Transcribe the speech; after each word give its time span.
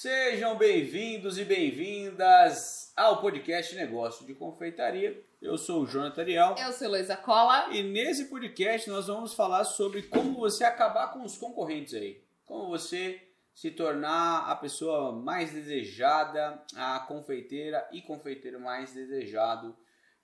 Sejam 0.00 0.56
bem-vindos 0.56 1.36
e 1.36 1.44
bem-vindas 1.44 2.90
ao 2.96 3.20
podcast 3.20 3.76
Negócio 3.76 4.24
de 4.24 4.32
Confeitaria. 4.32 5.22
Eu 5.42 5.58
sou 5.58 5.82
o 5.82 5.86
Jonathan 5.86 6.22
Ariel. 6.22 6.54
Eu 6.56 6.72
sou 6.72 6.86
Heloísa 6.86 7.18
Cola. 7.18 7.68
E 7.70 7.82
nesse 7.82 8.24
podcast 8.30 8.88
nós 8.88 9.08
vamos 9.08 9.34
falar 9.34 9.62
sobre 9.64 10.04
como 10.04 10.38
você 10.38 10.64
acabar 10.64 11.12
com 11.12 11.22
os 11.22 11.36
concorrentes 11.36 11.92
aí. 11.92 12.24
Como 12.46 12.70
você 12.70 13.20
se 13.54 13.70
tornar 13.72 14.50
a 14.50 14.56
pessoa 14.56 15.12
mais 15.12 15.52
desejada, 15.52 16.64
a 16.74 17.00
confeiteira 17.00 17.86
e 17.92 18.00
confeiteiro 18.00 18.58
mais 18.58 18.94
desejado 18.94 19.76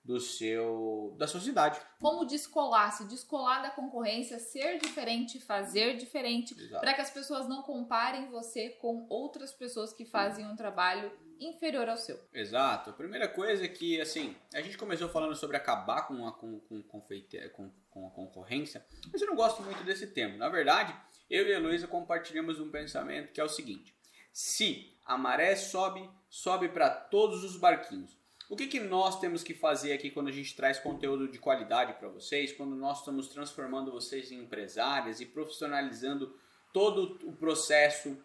do 0.06 0.20
seu 0.20 1.14
da 1.18 1.26
sua 1.26 1.40
cidade. 1.40 1.80
Como 2.00 2.24
descolar, 2.24 2.92
se 2.92 3.04
descolar 3.08 3.60
da 3.60 3.70
concorrência, 3.70 4.38
ser 4.38 4.78
diferente, 4.78 5.40
fazer 5.40 5.96
diferente, 5.96 6.54
para 6.70 6.94
que 6.94 7.00
as 7.00 7.10
pessoas 7.10 7.48
não 7.48 7.62
comparem 7.62 8.30
você 8.30 8.70
com 8.70 9.04
outras 9.10 9.52
pessoas 9.52 9.92
que 9.92 10.04
fazem 10.04 10.46
um 10.46 10.54
trabalho 10.54 11.10
inferior 11.40 11.88
ao 11.88 11.96
seu. 11.96 12.18
Exato. 12.32 12.90
A 12.90 12.92
primeira 12.92 13.28
coisa 13.28 13.64
é 13.64 13.68
que, 13.68 14.00
assim, 14.00 14.34
a 14.54 14.62
gente 14.62 14.78
começou 14.78 15.08
falando 15.08 15.34
sobre 15.34 15.56
acabar 15.56 16.06
com 16.06 16.26
a, 16.26 16.32
com, 16.32 16.60
com, 16.60 16.82
com, 16.82 17.70
com 17.90 18.06
a 18.06 18.10
concorrência, 18.10 18.86
mas 19.12 19.20
eu 19.20 19.26
não 19.26 19.34
gosto 19.34 19.60
muito 19.62 19.82
desse 19.82 20.06
termo. 20.06 20.38
Na 20.38 20.48
verdade, 20.48 20.94
eu 21.28 21.46
e 21.48 21.54
a 21.54 21.58
Luísa 21.58 21.88
compartilhamos 21.88 22.60
um 22.60 22.70
pensamento 22.70 23.32
que 23.32 23.40
é 23.40 23.44
o 23.44 23.48
seguinte: 23.48 23.92
se 24.32 24.96
a 25.04 25.18
maré 25.18 25.56
sobe, 25.56 26.08
sobe 26.28 26.68
para 26.68 26.90
todos 26.90 27.42
os 27.42 27.56
barquinhos. 27.56 28.16
O 28.48 28.54
que, 28.54 28.68
que 28.68 28.78
nós 28.78 29.18
temos 29.18 29.42
que 29.42 29.54
fazer 29.54 29.92
aqui 29.92 30.08
quando 30.08 30.28
a 30.28 30.32
gente 30.32 30.54
traz 30.54 30.78
conteúdo 30.78 31.26
de 31.26 31.38
qualidade 31.38 31.94
para 31.94 32.08
vocês, 32.08 32.52
quando 32.52 32.76
nós 32.76 33.00
estamos 33.00 33.26
transformando 33.28 33.90
vocês 33.90 34.30
em 34.30 34.38
empresárias 34.38 35.20
e 35.20 35.26
profissionalizando 35.26 36.38
todo 36.72 37.18
o 37.26 37.32
processo 37.32 38.16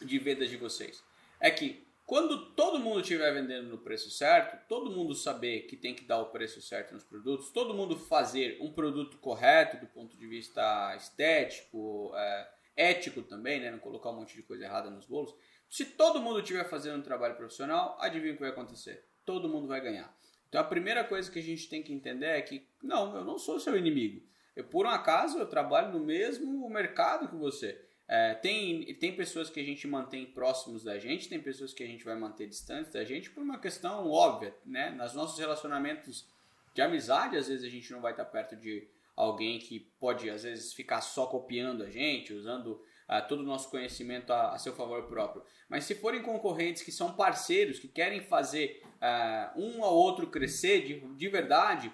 de 0.00 0.18
vendas 0.18 0.48
de 0.48 0.56
vocês? 0.56 1.04
É 1.38 1.50
que 1.50 1.86
quando 2.06 2.52
todo 2.52 2.78
mundo 2.78 3.02
estiver 3.02 3.30
vendendo 3.34 3.68
no 3.68 3.76
preço 3.76 4.10
certo, 4.10 4.66
todo 4.66 4.90
mundo 4.90 5.14
saber 5.14 5.66
que 5.66 5.76
tem 5.76 5.94
que 5.94 6.04
dar 6.04 6.18
o 6.18 6.30
preço 6.30 6.62
certo 6.62 6.94
nos 6.94 7.04
produtos, 7.04 7.50
todo 7.50 7.74
mundo 7.74 7.98
fazer 7.98 8.56
um 8.62 8.72
produto 8.72 9.18
correto 9.18 9.76
do 9.76 9.86
ponto 9.86 10.16
de 10.16 10.26
vista 10.26 10.96
estético, 10.96 12.12
é, 12.16 12.48
ético 12.74 13.20
também, 13.20 13.60
né? 13.60 13.70
não 13.70 13.78
colocar 13.78 14.08
um 14.08 14.16
monte 14.16 14.34
de 14.34 14.42
coisa 14.42 14.64
errada 14.64 14.88
nos 14.88 15.04
bolos. 15.04 15.34
Se 15.68 15.84
todo 15.84 16.22
mundo 16.22 16.40
estiver 16.40 16.64
fazendo 16.70 16.98
um 16.98 17.02
trabalho 17.02 17.36
profissional, 17.36 17.98
adivinha 18.00 18.32
o 18.32 18.36
que 18.36 18.40
vai 18.40 18.52
acontecer? 18.52 19.04
Todo 19.28 19.46
mundo 19.46 19.68
vai 19.68 19.78
ganhar. 19.78 20.10
Então 20.48 20.58
a 20.58 20.64
primeira 20.64 21.04
coisa 21.04 21.30
que 21.30 21.38
a 21.38 21.42
gente 21.42 21.68
tem 21.68 21.82
que 21.82 21.92
entender 21.92 22.24
é 22.24 22.40
que 22.40 22.66
não, 22.82 23.14
eu 23.14 23.22
não 23.26 23.38
sou 23.38 23.60
seu 23.60 23.76
inimigo. 23.76 24.26
Eu, 24.56 24.64
por 24.64 24.86
um 24.86 24.88
acaso 24.88 25.38
eu 25.38 25.46
trabalho 25.46 25.92
no 25.92 26.00
mesmo 26.02 26.66
mercado 26.70 27.28
que 27.28 27.36
você. 27.36 27.78
É, 28.08 28.32
tem, 28.32 28.94
tem 28.94 29.14
pessoas 29.14 29.50
que 29.50 29.60
a 29.60 29.62
gente 29.62 29.86
mantém 29.86 30.24
próximos 30.24 30.82
da 30.82 30.98
gente, 30.98 31.28
tem 31.28 31.38
pessoas 31.38 31.74
que 31.74 31.82
a 31.82 31.86
gente 31.86 32.02
vai 32.06 32.16
manter 32.16 32.46
distantes 32.46 32.90
da 32.90 33.04
gente 33.04 33.28
por 33.28 33.42
uma 33.42 33.58
questão 33.58 34.10
óbvia, 34.10 34.54
né? 34.64 34.88
Nos 34.92 35.12
nossos 35.12 35.38
relacionamentos 35.38 36.26
de 36.72 36.80
amizade, 36.80 37.36
às 37.36 37.48
vezes 37.48 37.62
a 37.66 37.68
gente 37.68 37.92
não 37.92 38.00
vai 38.00 38.12
estar 38.12 38.24
perto 38.24 38.56
de 38.56 38.88
alguém 39.18 39.58
que 39.58 39.80
pode, 39.98 40.30
às 40.30 40.44
vezes, 40.44 40.72
ficar 40.72 41.00
só 41.00 41.26
copiando 41.26 41.82
a 41.82 41.90
gente, 41.90 42.32
usando 42.32 42.80
uh, 43.08 43.26
todo 43.28 43.40
o 43.40 43.46
nosso 43.46 43.68
conhecimento 43.68 44.32
a, 44.32 44.54
a, 44.54 44.58
seu 44.58 44.72
favor 44.72 45.02
próprio. 45.08 45.42
Mas 45.68 45.84
se 45.84 45.94
forem 45.96 46.22
concorrentes 46.22 46.82
que 46.82 46.92
são 46.92 47.14
parceiros, 47.14 47.80
que 47.80 47.88
querem 47.88 48.20
fazer 48.20 48.80
uh, 48.84 49.60
um 49.60 49.82
ao 49.82 49.94
outro 49.94 50.28
crescer 50.28 50.84
de, 50.84 51.00
de 51.16 51.28
verdade, 51.28 51.92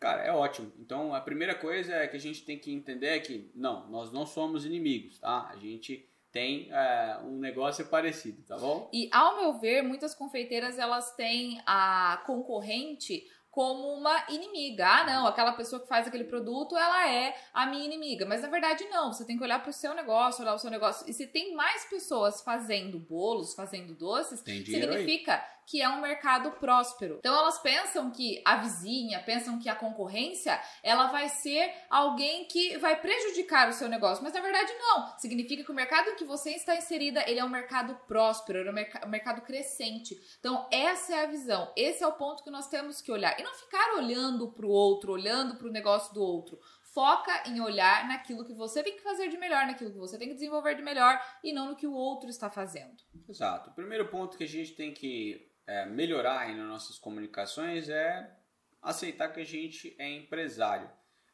cara, 0.00 0.24
é 0.24 0.32
ótimo. 0.32 0.72
Então 0.76 1.14
a 1.14 1.20
primeira 1.20 1.54
coisa 1.54 1.94
é 1.94 2.08
que 2.08 2.16
a 2.16 2.20
gente 2.20 2.44
tem 2.44 2.58
que 2.58 2.72
entender 2.72 3.06
é 3.06 3.20
que 3.20 3.52
não, 3.54 3.88
nós 3.88 4.12
não 4.12 4.26
somos 4.26 4.66
inimigos, 4.66 5.20
tá? 5.20 5.48
A 5.52 5.56
gente 5.56 6.08
tem 6.32 6.68
é, 6.72 7.20
um 7.22 7.38
negócio 7.38 7.86
parecido, 7.86 8.42
tá 8.42 8.58
bom? 8.58 8.90
E 8.92 9.08
ao 9.12 9.36
meu 9.36 9.60
ver, 9.60 9.82
muitas 9.82 10.12
confeiteiras 10.12 10.76
elas 10.76 11.14
têm 11.14 11.62
a 11.64 12.20
concorrente 12.26 13.24
como 13.54 13.94
uma 13.94 14.24
inimiga. 14.30 14.84
Ah, 14.84 15.04
não, 15.04 15.28
aquela 15.28 15.52
pessoa 15.52 15.80
que 15.80 15.86
faz 15.86 16.08
aquele 16.08 16.24
produto, 16.24 16.76
ela 16.76 17.08
é 17.08 17.36
a 17.54 17.64
minha 17.66 17.84
inimiga. 17.84 18.26
Mas 18.26 18.42
na 18.42 18.48
verdade 18.48 18.84
não, 18.90 19.12
você 19.12 19.24
tem 19.24 19.36
que 19.36 19.44
olhar 19.44 19.62
para 19.62 19.70
o 19.70 19.72
seu 19.72 19.94
negócio, 19.94 20.42
olhar 20.42 20.54
o 20.54 20.58
seu 20.58 20.72
negócio. 20.72 21.08
E 21.08 21.12
se 21.12 21.28
tem 21.28 21.54
mais 21.54 21.84
pessoas 21.84 22.42
fazendo 22.42 22.98
bolos, 22.98 23.54
fazendo 23.54 23.94
doces, 23.94 24.40
significa 24.40 25.34
aí 25.34 25.54
que 25.66 25.80
é 25.80 25.88
um 25.88 26.00
mercado 26.00 26.50
próspero. 26.52 27.16
Então 27.18 27.34
elas 27.34 27.58
pensam 27.58 28.10
que 28.10 28.42
a 28.44 28.56
vizinha, 28.56 29.22
pensam 29.22 29.58
que 29.58 29.68
a 29.68 29.74
concorrência, 29.74 30.60
ela 30.82 31.06
vai 31.06 31.28
ser 31.28 31.72
alguém 31.88 32.44
que 32.46 32.76
vai 32.78 33.00
prejudicar 33.00 33.68
o 33.68 33.72
seu 33.72 33.88
negócio, 33.88 34.22
mas 34.22 34.32
na 34.32 34.40
verdade 34.40 34.72
não. 34.78 35.16
Significa 35.18 35.64
que 35.64 35.70
o 35.70 35.74
mercado 35.74 36.10
em 36.10 36.16
que 36.16 36.24
você 36.24 36.50
está 36.50 36.76
inserida, 36.76 37.24
ele 37.28 37.40
é 37.40 37.44
um 37.44 37.48
mercado 37.48 37.94
próspero, 38.06 38.68
é 38.68 39.06
um 39.06 39.08
mercado 39.08 39.40
crescente. 39.42 40.20
Então 40.38 40.66
essa 40.70 41.14
é 41.14 41.24
a 41.24 41.26
visão, 41.26 41.72
esse 41.76 42.02
é 42.02 42.06
o 42.06 42.12
ponto 42.12 42.44
que 42.44 42.50
nós 42.50 42.68
temos 42.68 43.00
que 43.00 43.10
olhar 43.10 43.38
não 43.44 43.54
ficar 43.54 43.94
olhando 43.96 44.50
para 44.50 44.66
o 44.66 44.70
outro, 44.70 45.12
olhando 45.12 45.56
para 45.56 45.68
o 45.68 45.70
negócio 45.70 46.12
do 46.12 46.22
outro 46.22 46.58
foca 46.94 47.42
em 47.48 47.60
olhar 47.60 48.06
naquilo 48.06 48.44
que 48.44 48.54
você 48.54 48.80
tem 48.80 48.94
que 48.94 49.02
fazer 49.02 49.28
de 49.28 49.36
melhor, 49.36 49.66
naquilo 49.66 49.90
que 49.90 49.98
você 49.98 50.16
tem 50.16 50.28
que 50.28 50.34
desenvolver 50.34 50.76
de 50.76 50.82
melhor 50.82 51.20
e 51.42 51.52
não 51.52 51.70
no 51.70 51.76
que 51.76 51.88
o 51.88 51.92
outro 51.92 52.30
está 52.30 52.48
fazendo. 52.48 52.94
Exato. 53.28 53.70
O 53.70 53.74
primeiro 53.74 54.06
ponto 54.08 54.38
que 54.38 54.44
a 54.44 54.48
gente 54.48 54.74
tem 54.74 54.94
que 54.94 55.50
é, 55.66 55.84
melhorar 55.86 56.54
nas 56.54 56.68
nossas 56.68 56.96
comunicações 56.96 57.88
é 57.88 58.32
aceitar 58.80 59.32
que 59.32 59.40
a 59.40 59.44
gente 59.44 59.96
é 59.98 60.08
empresário. 60.08 60.88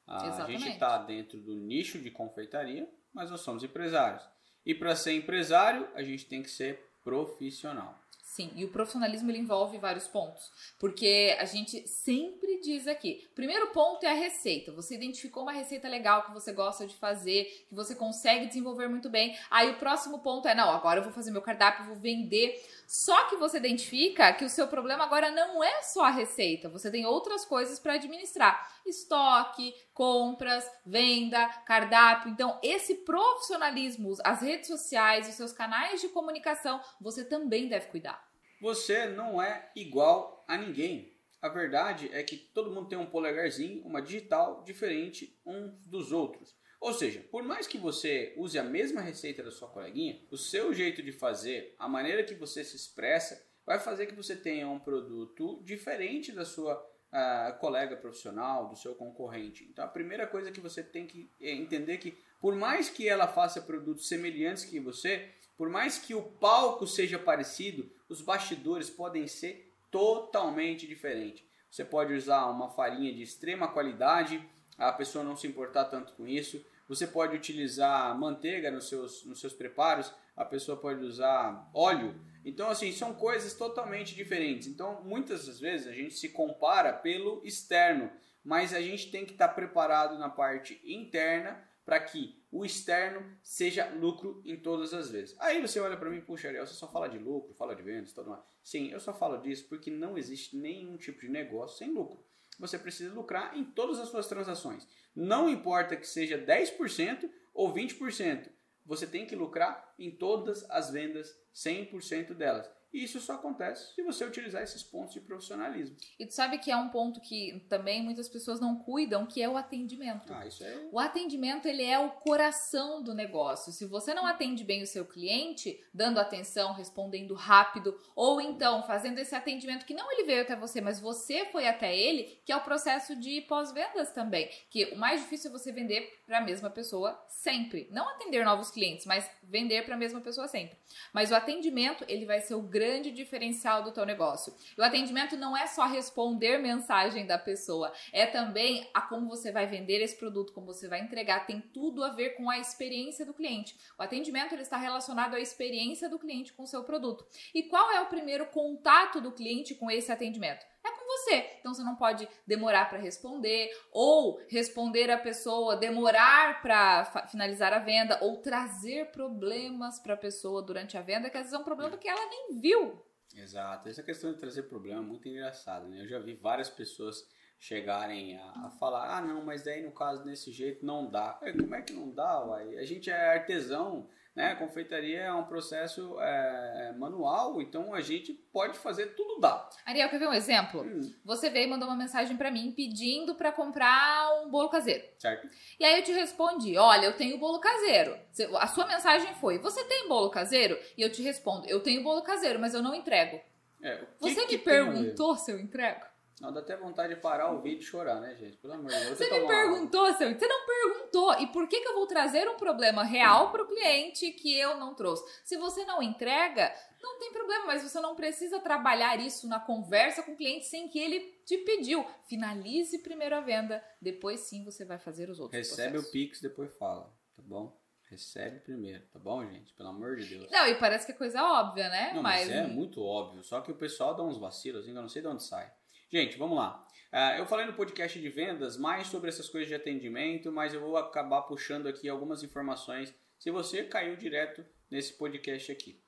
A 0.06 0.46
gente 0.46 0.66
está 0.70 0.96
dentro 0.98 1.38
do 1.38 1.54
nicho 1.54 2.00
de 2.00 2.10
confeitaria, 2.10 2.90
mas 3.12 3.30
nós 3.30 3.42
somos 3.42 3.62
empresários. 3.62 4.26
E 4.64 4.74
para 4.74 4.96
ser 4.96 5.12
empresário, 5.12 5.88
a 5.94 6.02
gente 6.02 6.26
tem 6.26 6.42
que 6.42 6.50
ser 6.50 6.90
profissional. 7.04 8.00
Sim, 8.30 8.52
e 8.54 8.64
o 8.64 8.68
profissionalismo 8.68 9.28
ele 9.28 9.40
envolve 9.40 9.76
vários 9.76 10.06
pontos, 10.06 10.52
porque 10.78 11.36
a 11.40 11.44
gente 11.44 11.88
sempre 11.88 12.60
diz 12.60 12.86
aqui, 12.86 13.28
primeiro 13.34 13.72
ponto 13.72 14.06
é 14.06 14.12
a 14.12 14.14
receita. 14.14 14.70
Você 14.70 14.94
identificou 14.94 15.42
uma 15.42 15.50
receita 15.50 15.88
legal 15.88 16.22
que 16.22 16.32
você 16.32 16.52
gosta 16.52 16.86
de 16.86 16.94
fazer, 16.94 17.66
que 17.68 17.74
você 17.74 17.92
consegue 17.92 18.46
desenvolver 18.46 18.86
muito 18.86 19.10
bem. 19.10 19.36
Aí 19.50 19.68
o 19.70 19.78
próximo 19.78 20.20
ponto 20.20 20.46
é, 20.46 20.54
não, 20.54 20.70
agora 20.70 21.00
eu 21.00 21.04
vou 21.04 21.12
fazer 21.12 21.32
meu 21.32 21.42
cardápio, 21.42 21.86
vou 21.86 21.96
vender. 21.96 22.64
Só 22.90 23.28
que 23.28 23.36
você 23.36 23.58
identifica 23.58 24.32
que 24.32 24.44
o 24.44 24.48
seu 24.48 24.66
problema 24.66 25.04
agora 25.04 25.30
não 25.30 25.62
é 25.62 25.80
só 25.80 26.06
a 26.06 26.10
receita, 26.10 26.68
você 26.68 26.90
tem 26.90 27.06
outras 27.06 27.44
coisas 27.44 27.78
para 27.78 27.92
administrar: 27.92 28.68
estoque, 28.84 29.72
compras, 29.94 30.68
venda, 30.84 31.46
cardápio. 31.64 32.32
Então, 32.32 32.58
esse 32.64 32.96
profissionalismo, 33.04 34.12
as 34.24 34.42
redes 34.42 34.66
sociais, 34.66 35.28
os 35.28 35.36
seus 35.36 35.52
canais 35.52 36.00
de 36.00 36.08
comunicação, 36.08 36.80
você 37.00 37.24
também 37.24 37.68
deve 37.68 37.86
cuidar. 37.86 38.28
Você 38.60 39.06
não 39.06 39.40
é 39.40 39.70
igual 39.76 40.44
a 40.48 40.58
ninguém. 40.58 41.16
A 41.40 41.48
verdade 41.48 42.10
é 42.12 42.24
que 42.24 42.36
todo 42.36 42.72
mundo 42.72 42.88
tem 42.88 42.98
um 42.98 43.06
polegarzinho, 43.06 43.86
uma 43.86 44.02
digital 44.02 44.64
diferente 44.64 45.40
uns 45.46 45.86
dos 45.86 46.10
outros. 46.10 46.59
Ou 46.80 46.94
seja, 46.94 47.20
por 47.30 47.42
mais 47.42 47.66
que 47.66 47.76
você 47.76 48.32
use 48.36 48.58
a 48.58 48.64
mesma 48.64 49.02
receita 49.02 49.42
da 49.42 49.50
sua 49.50 49.68
coleguinha, 49.68 50.18
o 50.30 50.36
seu 50.38 50.72
jeito 50.72 51.02
de 51.02 51.12
fazer, 51.12 51.74
a 51.78 51.86
maneira 51.86 52.24
que 52.24 52.34
você 52.34 52.64
se 52.64 52.74
expressa, 52.74 53.44
vai 53.66 53.78
fazer 53.78 54.06
que 54.06 54.14
você 54.14 54.34
tenha 54.34 54.66
um 54.66 54.78
produto 54.78 55.60
diferente 55.62 56.32
da 56.32 56.44
sua 56.44 56.74
uh, 56.74 57.58
colega 57.58 57.96
profissional, 57.96 58.68
do 58.68 58.76
seu 58.76 58.94
concorrente. 58.94 59.68
Então, 59.70 59.84
a 59.84 59.88
primeira 59.88 60.26
coisa 60.26 60.50
que 60.50 60.60
você 60.60 60.82
tem 60.82 61.06
que 61.06 61.30
entender 61.38 61.92
é 61.92 61.98
que, 61.98 62.18
por 62.40 62.56
mais 62.56 62.88
que 62.88 63.06
ela 63.06 63.28
faça 63.28 63.60
produtos 63.60 64.08
semelhantes 64.08 64.64
que 64.64 64.80
você, 64.80 65.28
por 65.58 65.68
mais 65.68 65.98
que 65.98 66.14
o 66.14 66.22
palco 66.22 66.86
seja 66.86 67.18
parecido, 67.18 67.90
os 68.08 68.22
bastidores 68.22 68.88
podem 68.88 69.26
ser 69.26 69.70
totalmente 69.90 70.86
diferentes. 70.86 71.44
Você 71.70 71.84
pode 71.84 72.14
usar 72.14 72.46
uma 72.46 72.70
farinha 72.70 73.12
de 73.12 73.22
extrema 73.22 73.68
qualidade, 73.68 74.42
a 74.80 74.92
pessoa 74.92 75.22
não 75.22 75.36
se 75.36 75.46
importar 75.46 75.84
tanto 75.84 76.12
com 76.14 76.26
isso. 76.26 76.64
Você 76.88 77.06
pode 77.06 77.36
utilizar 77.36 78.18
manteiga 78.18 78.70
nos 78.70 78.88
seus, 78.88 79.24
nos 79.24 79.38
seus 79.38 79.52
preparos, 79.52 80.12
a 80.36 80.44
pessoa 80.44 80.76
pode 80.76 81.04
usar 81.04 81.70
óleo. 81.72 82.18
Então, 82.44 82.70
assim, 82.70 82.90
são 82.90 83.14
coisas 83.14 83.54
totalmente 83.54 84.14
diferentes. 84.14 84.66
Então, 84.66 85.02
muitas 85.04 85.46
das 85.46 85.60
vezes 85.60 85.86
a 85.86 85.92
gente 85.92 86.14
se 86.14 86.30
compara 86.30 86.92
pelo 86.92 87.42
externo, 87.44 88.10
mas 88.42 88.72
a 88.72 88.80
gente 88.80 89.10
tem 89.10 89.26
que 89.26 89.32
estar 89.32 89.48
preparado 89.48 90.18
na 90.18 90.28
parte 90.28 90.80
interna 90.84 91.62
para 91.84 92.00
que 92.00 92.40
o 92.50 92.64
externo 92.64 93.24
seja 93.42 93.88
lucro 93.90 94.42
em 94.44 94.56
todas 94.56 94.94
as 94.94 95.10
vezes. 95.10 95.36
Aí 95.38 95.60
você 95.60 95.78
olha 95.80 95.96
para 95.96 96.10
mim, 96.10 96.20
puxa, 96.20 96.48
Ariel, 96.48 96.66
você 96.66 96.74
só 96.74 96.88
fala 96.90 97.08
de 97.08 97.18
lucro, 97.18 97.54
fala 97.54 97.74
de 97.74 97.82
vendas, 97.82 98.12
tudo 98.12 98.30
mais. 98.30 98.42
Sim, 98.62 98.90
eu 98.90 99.00
só 99.00 99.12
falo 99.12 99.38
disso 99.38 99.66
porque 99.68 99.90
não 99.90 100.16
existe 100.16 100.56
nenhum 100.56 100.96
tipo 100.96 101.20
de 101.20 101.28
negócio 101.28 101.78
sem 101.78 101.92
lucro. 101.92 102.24
Você 102.60 102.78
precisa 102.78 103.14
lucrar 103.14 103.56
em 103.56 103.64
todas 103.64 103.98
as 103.98 104.08
suas 104.08 104.28
transações. 104.28 104.86
Não 105.16 105.48
importa 105.48 105.96
que 105.96 106.06
seja 106.06 106.38
10% 106.38 107.28
ou 107.54 107.72
20%, 107.72 108.50
você 108.84 109.06
tem 109.06 109.26
que 109.26 109.34
lucrar 109.34 109.94
em 109.98 110.10
todas 110.10 110.68
as 110.70 110.90
vendas 110.90 111.34
100% 111.54 112.34
delas. 112.34 112.70
E 112.92 113.04
isso 113.04 113.20
só 113.20 113.34
acontece 113.34 113.94
se 113.94 114.02
você 114.02 114.24
utilizar 114.24 114.62
esses 114.62 114.82
pontos 114.82 115.14
de 115.14 115.20
profissionalismo. 115.20 115.96
E 116.18 116.26
tu 116.26 116.34
sabe 116.34 116.58
que 116.58 116.70
é 116.70 116.76
um 116.76 116.88
ponto 116.88 117.20
que 117.20 117.64
também 117.68 118.02
muitas 118.02 118.28
pessoas 118.28 118.60
não 118.60 118.76
cuidam, 118.76 119.26
que 119.26 119.40
é 119.40 119.48
o 119.48 119.56
atendimento. 119.56 120.32
Ah, 120.32 120.46
isso 120.46 120.64
é. 120.64 120.88
O 120.90 120.98
atendimento 120.98 121.68
ele 121.68 121.84
é 121.84 121.98
o 121.98 122.10
coração 122.10 123.02
do 123.02 123.14
negócio. 123.14 123.72
Se 123.72 123.84
você 123.86 124.12
não 124.12 124.26
atende 124.26 124.64
bem 124.64 124.82
o 124.82 124.86
seu 124.86 125.04
cliente, 125.04 125.80
dando 125.94 126.18
atenção, 126.18 126.72
respondendo 126.72 127.34
rápido, 127.34 127.96
ou 128.14 128.40
então 128.40 128.82
fazendo 128.82 129.18
esse 129.18 129.34
atendimento 129.34 129.86
que 129.86 129.94
não 129.94 130.10
ele 130.10 130.24
veio 130.24 130.42
até 130.42 130.56
você, 130.56 130.80
mas 130.80 130.98
você 130.98 131.44
foi 131.46 131.68
até 131.68 131.96
ele, 131.96 132.40
que 132.44 132.52
é 132.52 132.56
o 132.56 132.62
processo 132.62 133.14
de 133.14 133.40
pós-vendas 133.42 134.10
também. 134.12 134.50
Que 134.68 134.86
o 134.86 134.96
mais 134.96 135.20
difícil 135.20 135.50
é 135.50 135.52
você 135.52 135.70
vender 135.70 136.20
para 136.26 136.38
a 136.38 136.40
mesma 136.40 136.70
pessoa 136.70 137.20
sempre. 137.28 137.88
Não 137.90 138.08
atender 138.08 138.44
novos 138.44 138.70
clientes, 138.70 139.06
mas 139.06 139.30
vender 139.42 139.84
para 139.84 139.94
a 139.94 139.98
mesma 139.98 140.20
pessoa 140.20 140.48
sempre. 140.48 140.76
Mas 141.12 141.30
o 141.30 141.34
atendimento 141.34 142.04
ele 142.08 142.26
vai 142.26 142.40
ser 142.40 142.54
o 142.54 142.62
grande 142.62 142.79
diferencial 143.12 143.82
do 143.82 143.92
teu 143.92 144.06
negócio. 144.06 144.54
O 144.78 144.82
atendimento 144.82 145.36
não 145.36 145.56
é 145.56 145.66
só 145.66 145.86
responder 145.86 146.58
mensagem 146.58 147.26
da 147.26 147.38
pessoa, 147.38 147.92
é 148.12 148.26
também 148.26 148.88
a 148.94 149.02
como 149.02 149.28
você 149.28 149.52
vai 149.52 149.66
vender 149.66 150.00
esse 150.00 150.16
produto, 150.16 150.52
como 150.52 150.66
você 150.66 150.88
vai 150.88 151.00
entregar, 151.00 151.46
tem 151.46 151.60
tudo 151.60 152.02
a 152.02 152.10
ver 152.10 152.30
com 152.30 152.48
a 152.48 152.58
experiência 152.58 153.26
do 153.26 153.34
cliente. 153.34 153.76
O 153.98 154.02
atendimento 154.02 154.54
ele 154.54 154.62
está 154.62 154.76
relacionado 154.76 155.34
à 155.34 155.40
experiência 155.40 156.08
do 156.08 156.18
cliente 156.18 156.52
com 156.52 156.62
o 156.62 156.66
seu 156.66 156.82
produto. 156.84 157.26
E 157.54 157.64
qual 157.64 157.90
é 157.92 158.00
o 158.00 158.06
primeiro 158.06 158.46
contato 158.46 159.20
do 159.20 159.32
cliente 159.32 159.74
com 159.74 159.90
esse 159.90 160.10
atendimento? 160.10 160.64
é 160.82 160.90
você. 161.24 161.56
Então 161.58 161.74
você 161.74 161.82
não 161.82 161.96
pode 161.96 162.28
demorar 162.46 162.88
para 162.88 162.98
responder 162.98 163.70
ou 163.92 164.40
responder 164.48 165.10
a 165.10 165.18
pessoa, 165.18 165.76
demorar 165.76 166.62
para 166.62 167.26
finalizar 167.30 167.72
a 167.72 167.78
venda 167.78 168.18
ou 168.22 168.38
trazer 168.38 169.10
problemas 169.10 169.98
para 169.98 170.14
a 170.14 170.16
pessoa 170.16 170.62
durante 170.62 170.96
a 170.96 171.02
venda, 171.02 171.30
que 171.30 171.36
às 171.36 171.44
vezes 171.44 171.58
é 171.58 171.60
um 171.60 171.64
problema 171.64 171.96
que 171.96 172.08
ela 172.08 172.26
nem 172.28 172.60
viu. 172.60 173.04
Exato. 173.36 173.88
Essa 173.88 174.02
questão 174.02 174.32
de 174.32 174.38
trazer 174.38 174.64
problema 174.64 175.00
é 175.00 175.06
muito 175.06 175.28
engraçada, 175.28 175.86
né? 175.86 176.02
Eu 176.02 176.08
já 176.08 176.18
vi 176.18 176.34
várias 176.34 176.68
pessoas 176.68 177.28
chegarem 177.58 178.38
a, 178.38 178.66
a, 178.66 178.70
falar, 178.70 179.16
ah 179.16 179.20
não, 179.20 179.44
mas 179.44 179.62
daí 179.62 179.82
no 179.82 179.92
caso 179.92 180.24
desse 180.24 180.50
jeito 180.50 180.84
não 180.84 181.08
dá. 181.10 181.38
Como 181.58 181.74
é 181.74 181.82
que 181.82 181.92
não 181.92 182.10
dá, 182.10 182.44
uai? 182.44 182.76
A 182.78 182.84
gente 182.84 183.10
é 183.10 183.34
artesão, 183.34 184.08
né? 184.34 184.52
A 184.52 184.56
confeitaria 184.56 185.22
é 185.22 185.32
um 185.32 185.44
processo 185.44 186.18
é, 186.20 186.88
é, 186.88 186.92
manual, 186.92 187.60
então 187.60 187.92
a 187.92 188.00
gente 188.00 188.32
pode 188.52 188.78
fazer 188.78 189.14
tudo 189.14 189.40
dá. 189.40 189.68
Ariel, 189.84 190.08
quer 190.08 190.18
ver 190.18 190.28
um 190.28 190.32
exemplo? 190.32 190.82
Hum. 190.82 191.12
Você 191.24 191.50
veio 191.50 191.66
e 191.66 191.70
mandou 191.70 191.88
uma 191.88 191.96
mensagem 191.96 192.36
para 192.36 192.50
mim 192.50 192.72
pedindo 192.72 193.34
para 193.34 193.52
comprar 193.52 194.42
um 194.42 194.50
bolo 194.50 194.68
caseiro. 194.68 195.04
Certo. 195.18 195.48
E 195.78 195.84
aí 195.84 195.98
eu 195.98 196.04
te 196.04 196.12
respondi, 196.12 196.76
olha, 196.76 197.06
eu 197.06 197.16
tenho 197.16 197.38
bolo 197.38 197.58
caseiro. 197.58 198.16
A 198.58 198.66
sua 198.66 198.86
mensagem 198.86 199.34
foi, 199.34 199.58
você 199.58 199.84
tem 199.84 200.08
bolo 200.08 200.30
caseiro? 200.30 200.78
E 200.96 201.02
eu 201.02 201.10
te 201.10 201.22
respondo, 201.22 201.66
eu 201.66 201.80
tenho 201.80 202.02
bolo 202.02 202.22
caseiro, 202.22 202.58
mas 202.58 202.74
eu 202.74 202.82
não 202.82 202.94
entrego. 202.94 203.40
É, 203.82 203.96
que 203.96 204.06
você 204.18 204.46
que 204.46 204.58
me 204.58 204.62
perguntou 204.62 205.36
se 205.36 205.50
eu 205.50 205.58
entrego? 205.58 206.09
Não, 206.40 206.50
dá 206.50 206.60
até 206.60 206.74
vontade 206.74 207.14
de 207.14 207.20
parar 207.20 207.52
o 207.52 207.60
vídeo 207.60 207.82
e 207.82 207.86
chorar, 207.86 208.18
né, 208.18 208.34
gente? 208.34 208.56
Pelo 208.56 208.72
amor 208.72 208.90
de 208.90 208.98
Deus. 208.98 209.18
Você 209.18 209.30
me 209.30 209.46
perguntou, 209.46 210.06
seu, 210.14 210.32
você 210.32 210.48
não 210.48 210.66
perguntou. 210.66 211.34
E 211.34 211.46
por 211.48 211.68
que, 211.68 211.82
que 211.82 211.88
eu 211.88 211.94
vou 211.94 212.06
trazer 212.06 212.48
um 212.48 212.56
problema 212.56 213.04
real 213.04 213.52
para 213.52 213.62
o 213.62 213.66
cliente 213.66 214.30
que 214.32 214.58
eu 214.58 214.78
não 214.78 214.94
trouxe? 214.94 215.22
Se 215.44 215.58
você 215.58 215.84
não 215.84 216.02
entrega, 216.02 216.74
não 217.02 217.18
tem 217.18 217.30
problema, 217.30 217.66
mas 217.66 217.82
você 217.82 218.00
não 218.00 218.16
precisa 218.16 218.58
trabalhar 218.58 219.20
isso 219.20 219.46
na 219.46 219.60
conversa 219.60 220.22
com 220.22 220.32
o 220.32 220.36
cliente 220.36 220.64
sem 220.64 220.88
que 220.88 220.98
ele 220.98 221.20
te 221.44 221.58
pediu. 221.58 222.06
Finalize 222.26 222.98
primeiro 223.00 223.36
a 223.36 223.42
venda, 223.42 223.84
depois 224.00 224.40
sim 224.40 224.64
você 224.64 224.82
vai 224.82 224.98
fazer 224.98 225.28
os 225.28 225.38
outros 225.38 225.58
Recebe 225.58 225.90
processos. 225.90 226.08
o 226.08 226.12
Pix, 226.12 226.40
depois 226.40 226.74
fala, 226.78 227.04
tá 227.36 227.42
bom? 227.42 227.78
Recebe 228.08 228.60
primeiro, 228.60 229.04
tá 229.12 229.18
bom, 229.18 229.46
gente? 229.46 229.74
Pelo 229.74 229.90
amor 229.90 230.16
de 230.16 230.24
Deus. 230.24 230.50
Não, 230.50 230.66
e 230.66 230.74
parece 230.76 231.04
que 231.04 231.12
é 231.12 231.14
coisa 231.14 231.42
óbvia, 231.44 231.88
né? 231.90 232.12
Não, 232.14 232.22
mas, 232.22 232.48
mas 232.48 232.56
é 232.56 232.66
muito 232.66 233.04
óbvio. 233.04 233.42
Só 233.44 233.60
que 233.60 233.70
o 233.70 233.76
pessoal 233.76 234.14
dá 234.14 234.22
uns 234.22 234.38
vacilos, 234.38 234.80
assim, 234.80 234.96
eu 234.96 235.02
não 235.02 235.08
sei 235.08 235.20
de 235.20 235.28
onde 235.28 235.44
sai. 235.44 235.70
Gente, 236.12 236.36
vamos 236.36 236.58
lá. 236.58 236.84
Uh, 237.12 237.38
eu 237.38 237.46
falei 237.46 237.66
no 237.66 237.72
podcast 237.72 238.20
de 238.20 238.28
vendas 238.28 238.76
mais 238.76 239.06
sobre 239.06 239.28
essas 239.28 239.48
coisas 239.48 239.68
de 239.68 239.76
atendimento, 239.76 240.50
mas 240.50 240.74
eu 240.74 240.80
vou 240.80 240.96
acabar 240.96 241.42
puxando 241.42 241.86
aqui 241.86 242.08
algumas 242.08 242.42
informações 242.42 243.14
se 243.38 243.48
você 243.48 243.84
caiu 243.84 244.16
direto 244.16 244.66
nesse 244.90 245.12
podcast 245.12 245.70
aqui. 245.70 246.02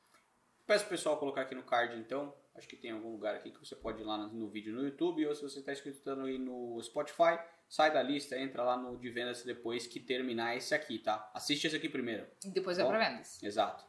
Peço 0.66 0.86
o 0.86 0.88
pessoal 0.88 1.16
colocar 1.18 1.42
aqui 1.42 1.54
no 1.54 1.62
card 1.62 1.96
então. 1.96 2.34
Acho 2.56 2.66
que 2.66 2.74
tem 2.74 2.90
algum 2.90 3.12
lugar 3.12 3.36
aqui 3.36 3.52
que 3.52 3.60
você 3.60 3.76
pode 3.76 4.00
ir 4.00 4.04
lá 4.04 4.18
no, 4.18 4.50
vídeo 4.50 4.74
no 4.74 4.82
YouTube 4.82 5.24
ou 5.24 5.34
se 5.36 5.42
você 5.42 5.60
está 5.60 5.72
escutando 5.72 6.22
aí 6.22 6.36
no 6.36 6.82
Spotify, 6.82 7.38
sai 7.68 7.92
da 7.92 8.02
lista, 8.02 8.36
entra 8.36 8.64
lá 8.64 8.76
no 8.76 8.98
de 8.98 9.08
vendas 9.08 9.44
depois 9.44 9.86
que 9.86 10.00
terminar 10.00 10.56
esse 10.56 10.74
aqui, 10.74 10.98
tá? 10.98 11.30
Assiste 11.32 11.68
esse 11.68 11.76
aqui 11.76 11.88
primeiro. 11.88 12.26
E 12.44 12.50
depois 12.50 12.76
tá 12.76 12.82
vai 12.82 12.98
para 12.98 13.08
vendas. 13.08 13.40
Exato. 13.40 13.84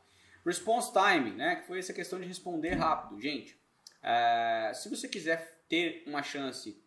Response 0.46 0.94
time, 0.94 1.32
né? 1.32 1.56
Que 1.56 1.66
foi 1.66 1.80
essa 1.80 1.92
questão 1.92 2.20
de 2.20 2.28
responder 2.28 2.76
rápido. 2.76 3.20
Gente, 3.20 3.60
uh, 4.04 4.76
se 4.76 4.88
você 4.90 5.08
quiser 5.08 5.53
ter 5.74 6.04
uma 6.06 6.22
chance 6.22 6.80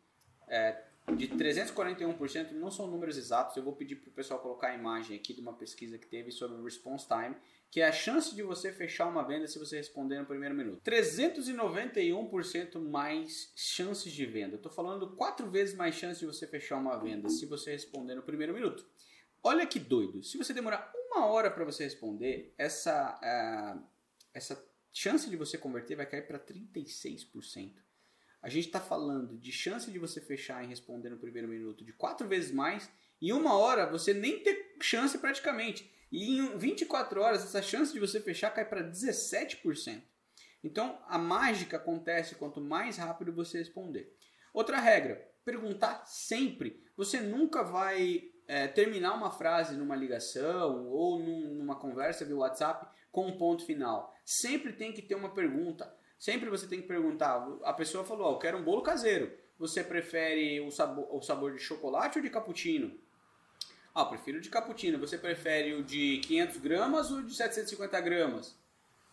é, 0.47 0.81
de 1.17 1.27
341%, 1.27 2.53
não 2.53 2.71
são 2.71 2.87
números 2.87 3.19
exatos, 3.19 3.57
eu 3.57 3.65
vou 3.65 3.73
pedir 3.73 3.97
para 3.97 4.11
o 4.11 4.13
pessoal 4.13 4.39
colocar 4.39 4.69
a 4.69 4.75
imagem 4.77 5.17
aqui 5.17 5.35
de 5.35 5.41
uma 5.41 5.53
pesquisa 5.53 5.99
que 5.99 6.07
teve 6.07 6.31
sobre 6.31 6.61
o 6.61 6.63
response 6.63 7.05
time, 7.09 7.35
que 7.69 7.81
é 7.81 7.89
a 7.89 7.91
chance 7.91 8.33
de 8.33 8.45
você 8.45 8.73
fechar 8.73 9.09
uma 9.09 9.25
venda 9.25 9.49
se 9.49 9.59
você 9.59 9.79
responder 9.79 10.21
no 10.21 10.25
primeiro 10.25 10.55
minuto. 10.55 10.89
391% 10.89 12.79
mais 12.79 13.51
chances 13.57 14.13
de 14.13 14.25
venda. 14.25 14.55
Eu 14.55 14.59
estou 14.59 14.71
falando 14.71 15.17
quatro 15.17 15.51
vezes 15.51 15.75
mais 15.75 15.97
chance 15.97 16.21
de 16.21 16.27
você 16.27 16.47
fechar 16.47 16.77
uma 16.77 16.97
venda 16.97 17.29
se 17.29 17.45
você 17.45 17.73
responder 17.73 18.15
no 18.15 18.23
primeiro 18.23 18.55
minuto. 18.55 18.87
Olha 19.43 19.67
que 19.67 19.81
doido. 19.81 20.23
Se 20.23 20.39
você 20.39 20.55
demorar 20.55 20.93
uma 21.11 21.27
hora 21.27 21.51
para 21.51 21.65
você 21.65 21.83
responder, 21.83 22.55
essa, 22.57 23.19
uh, 23.21 23.83
essa 24.33 24.65
chance 24.93 25.29
de 25.29 25.37
você 25.37 25.59
converter 25.59 25.97
vai 25.97 26.07
cair 26.07 26.25
para 26.25 26.39
36%. 26.39 27.85
A 28.47 28.49
gente 28.49 28.67
está 28.67 28.79
falando 28.79 29.37
de 29.37 29.51
chance 29.51 29.91
de 29.91 29.99
você 29.99 30.21
fechar 30.21 30.63
e 30.63 30.69
responder 30.69 31.11
no 31.11 31.17
primeiro 31.17 31.49
minuto 31.49 31.85
de 31.85 31.93
quatro 31.93 32.29
vezes 32.29 32.53
mais. 32.53 32.89
Em 33.21 33.33
uma 33.33 33.59
hora 33.59 33.91
você 33.91 34.15
nem 34.15 34.39
ter 34.39 34.77
chance 34.81 35.19
praticamente. 35.19 35.93
E 36.13 36.39
em 36.39 36.57
24 36.57 37.21
horas 37.21 37.43
essa 37.43 37.61
chance 37.61 37.93
de 37.93 37.99
você 37.99 38.21
fechar 38.21 38.53
cai 38.53 38.65
para 38.65 38.89
17%. 38.89 40.01
Então 40.63 40.97
a 41.09 41.19
mágica 41.19 41.77
acontece 41.77 42.37
quanto 42.37 42.61
mais 42.61 42.99
rápido 42.99 43.33
você 43.33 43.59
responder. 43.59 44.17
Outra 44.55 44.79
regra: 44.79 45.29
perguntar 45.45 46.05
sempre. 46.07 46.81
Você 46.97 47.19
nunca 47.19 47.65
vai 47.65 48.31
é, 48.47 48.69
terminar 48.69 49.15
uma 49.15 49.33
frase 49.33 49.75
numa 49.75 49.97
ligação 49.97 50.87
ou 50.87 51.19
num, 51.19 51.53
numa 51.53 51.75
conversa 51.75 52.25
via 52.25 52.37
WhatsApp 52.37 52.87
com 53.11 53.27
um 53.27 53.37
ponto 53.37 53.67
final. 53.67 54.15
Sempre 54.25 54.73
tem 54.73 54.93
que 54.93 55.03
ter 55.03 55.17
uma 55.17 55.35
pergunta. 55.35 55.93
Sempre 56.19 56.49
você 56.49 56.67
tem 56.67 56.81
que 56.81 56.89
perguntar. 56.89 57.47
A 57.63 57.73
pessoa 57.73 58.05
falou: 58.05 58.29
oh, 58.29 58.33
eu 58.35 58.39
quero 58.39 58.59
um 58.59 58.65
bolo 58.65 58.83
caseiro. 58.83 59.33
Você 59.59 59.83
prefere 59.83 60.61
o 60.61 60.71
sabor, 60.71 61.09
o 61.11 61.21
sabor 61.23 61.53
de 61.53 61.59
chocolate 61.59 62.19
ou 62.19 62.23
de 62.23 62.31
cappuccino? 62.31 62.93
Ah, 63.95 64.05
prefiro 64.05 64.41
de 64.41 64.51
cappuccino. 64.51 64.99
Você 64.99 65.17
prefere 65.17 65.73
o 65.75 65.83
de 65.83 66.19
500 66.19 66.57
gramas 66.59 67.11
ou 67.11 67.23
de 67.23 67.35
750 67.35 68.01
gramas? 68.01 68.55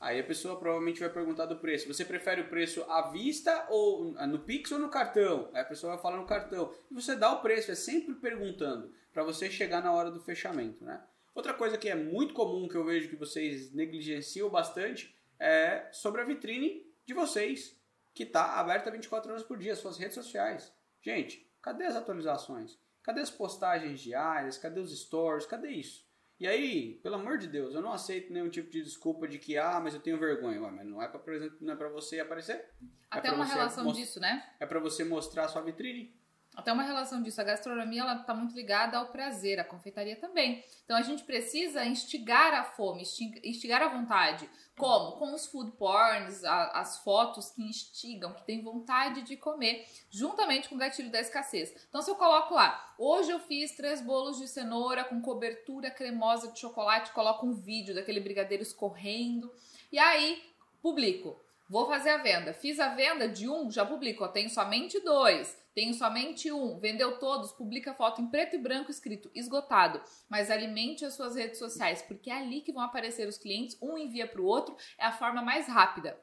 Aí 0.04 0.20
a 0.20 0.24
pessoa 0.24 0.58
provavelmente 0.58 1.00
vai 1.00 1.10
perguntar 1.10 1.46
do 1.46 1.56
preço. 1.56 1.88
Você 1.88 2.04
prefere 2.04 2.42
o 2.42 2.50
preço 2.50 2.84
à 2.90 3.10
vista 3.10 3.66
ou 3.70 4.12
no 4.28 4.40
Pix 4.40 4.70
ou 4.74 4.80
no 4.80 4.90
cartão? 4.90 5.50
Aí 5.54 5.62
a 5.62 5.66
pessoa 5.66 5.94
vai 5.94 6.02
falar 6.02 6.18
no 6.18 6.26
cartão. 6.26 6.74
E 6.92 6.94
você 6.94 7.16
dá 7.16 7.32
o 7.32 7.42
preço, 7.42 7.72
é 7.72 7.76
sempre 7.76 8.14
perguntando 8.16 8.92
para 9.14 9.24
você 9.24 9.50
chegar 9.50 9.82
na 9.82 9.94
hora 9.94 10.12
do 10.12 10.20
fechamento, 10.20 10.84
né? 10.84 11.02
Outra 11.34 11.54
coisa 11.54 11.78
que 11.78 11.88
é 11.88 11.96
muito 11.96 12.34
comum 12.34 12.68
que 12.68 12.76
eu 12.76 12.84
vejo 12.84 13.08
que 13.08 13.16
vocês 13.16 13.72
negligenciam 13.72 14.50
bastante 14.50 15.16
é 15.40 15.88
sobre 15.94 16.20
a 16.20 16.26
vitrine 16.26 16.86
de 17.06 17.14
vocês, 17.14 17.80
que 18.14 18.24
está 18.24 18.60
aberta 18.60 18.92
24 18.92 19.32
horas 19.32 19.44
por 19.44 19.58
dia, 19.58 19.76
suas 19.76 19.98
redes 19.98 20.16
sociais. 20.16 20.74
Gente, 21.02 21.50
cadê 21.62 21.86
as 21.86 21.96
atualizações? 21.96 22.78
Cadê 23.02 23.22
as 23.22 23.32
postagens 23.32 24.00
diárias? 24.00 24.58
Cadê 24.58 24.80
os 24.80 24.98
stories? 24.98 25.46
Cadê 25.46 25.70
isso? 25.70 26.08
E 26.40 26.48
aí, 26.48 26.96
pelo 27.04 27.16
amor 27.16 27.38
de 27.38 27.48
Deus, 27.48 27.74
eu 27.74 27.82
não 27.82 27.92
aceito 27.92 28.34
nenhum 28.34 28.50
tipo 28.50 28.70
de 28.70 28.82
desculpa 28.82 29.28
de 29.28 29.38
que, 29.38 29.58
ah, 29.58 29.80
mas 29.80 29.94
eu 29.94 30.00
tenho 30.00 30.20
vergonha. 30.20 30.62
Ué, 30.62 30.72
mas 30.72 30.86
não 30.86 31.02
é 31.02 31.08
para 31.08 31.22
não 31.62 31.74
é 31.74 31.76
para 31.76 31.90
você 31.90 32.20
aparecer? 32.20 32.56
É 32.56 32.68
Até 33.10 33.32
uma 33.32 33.46
relação 33.46 33.92
disso, 33.92 34.20
né? 34.20 34.44
É 34.60 34.66
para 34.66 34.80
você 34.80 35.04
mostrar 35.04 35.46
a 35.46 35.48
sua 35.48 35.62
vitrine. 35.62 36.14
Até 36.56 36.72
uma 36.72 36.84
relação 36.84 37.22
disso. 37.22 37.42
A 37.42 37.44
gastronomia 37.44 38.02
ela 38.02 38.16
está 38.16 38.34
muito 38.34 38.56
ligada 38.56 38.98
ao 38.98 39.08
prazer, 39.08 39.60
a 39.60 39.64
confeitaria 39.64 40.16
também. 40.16 40.64
Então 40.86 40.96
a 40.96 41.02
gente 41.02 41.24
precisa 41.24 41.84
instigar 41.86 42.54
a 42.54 42.64
fome, 42.64 43.04
instigar 43.44 43.82
a 43.82 43.88
vontade. 43.88 44.50
Como? 44.78 45.14
Com 45.14 45.34
os 45.34 45.46
food 45.46 45.72
porns, 45.78 46.44
a, 46.44 46.80
as 46.80 47.00
fotos 47.00 47.52
que 47.52 47.62
instigam, 47.62 48.34
que 48.34 48.44
tem 48.44 48.62
vontade 48.62 49.22
de 49.22 49.38
comer, 49.38 49.88
juntamente 50.10 50.70
com 50.70 50.76
o 50.76 50.80
gatilho 50.80 51.12
da 51.12 51.20
escassez. 51.20 51.74
Então, 51.90 52.02
se 52.02 52.10
eu 52.10 52.16
coloco 52.16 52.54
lá, 52.54 52.94
hoje 52.98 53.32
eu 53.32 53.40
fiz 53.40 53.76
três 53.76 54.02
bolos 54.02 54.38
de 54.38 54.48
cenoura 54.48 55.04
com 55.04 55.22
cobertura 55.22 55.92
cremosa 55.92 56.52
de 56.52 56.60
chocolate, 56.60 57.12
coloco 57.12 57.46
um 57.46 57.54
vídeo 57.54 57.94
daquele 57.94 58.20
brigadeiro 58.20 58.64
escorrendo, 58.64 59.52
e 59.92 60.00
aí 60.00 60.44
publico. 60.82 61.43
Vou 61.74 61.88
fazer 61.88 62.12
a 62.12 62.18
venda. 62.18 62.54
Fiz 62.54 62.80
a 62.80 62.90
venda 62.90 63.28
de 63.28 63.50
um, 63.50 63.72
já 63.72 63.84
publico. 63.84 64.24
Ó, 64.24 64.28
tenho 64.28 64.48
somente 64.48 65.00
dois. 65.00 65.58
Tenho 65.74 65.92
somente 65.96 66.52
um. 66.52 66.78
Vendeu 66.78 67.18
todos, 67.18 67.52
publica 67.52 67.96
foto 67.96 68.22
em 68.22 68.28
preto 68.28 68.56
e 68.56 68.60
branco 68.60 68.92
escrito 68.92 69.32
esgotado. 69.34 70.00
Mas 70.30 70.52
alimente 70.52 71.04
as 71.04 71.16
suas 71.16 71.36
redes 71.36 71.58
sociais, 71.58 72.04
porque 72.04 72.30
é 72.30 72.38
ali 72.38 72.62
que 72.62 72.72
vão 72.72 72.84
aparecer 72.84 73.28
os 73.28 73.40
clientes. 73.40 73.76
Um 73.82 73.98
envia 73.98 74.28
para 74.28 74.40
o 74.40 74.46
outro. 74.46 74.78
É 75.00 75.06
a 75.06 75.12
forma 75.12 75.42
mais 75.42 75.68
rápida. 75.68 76.16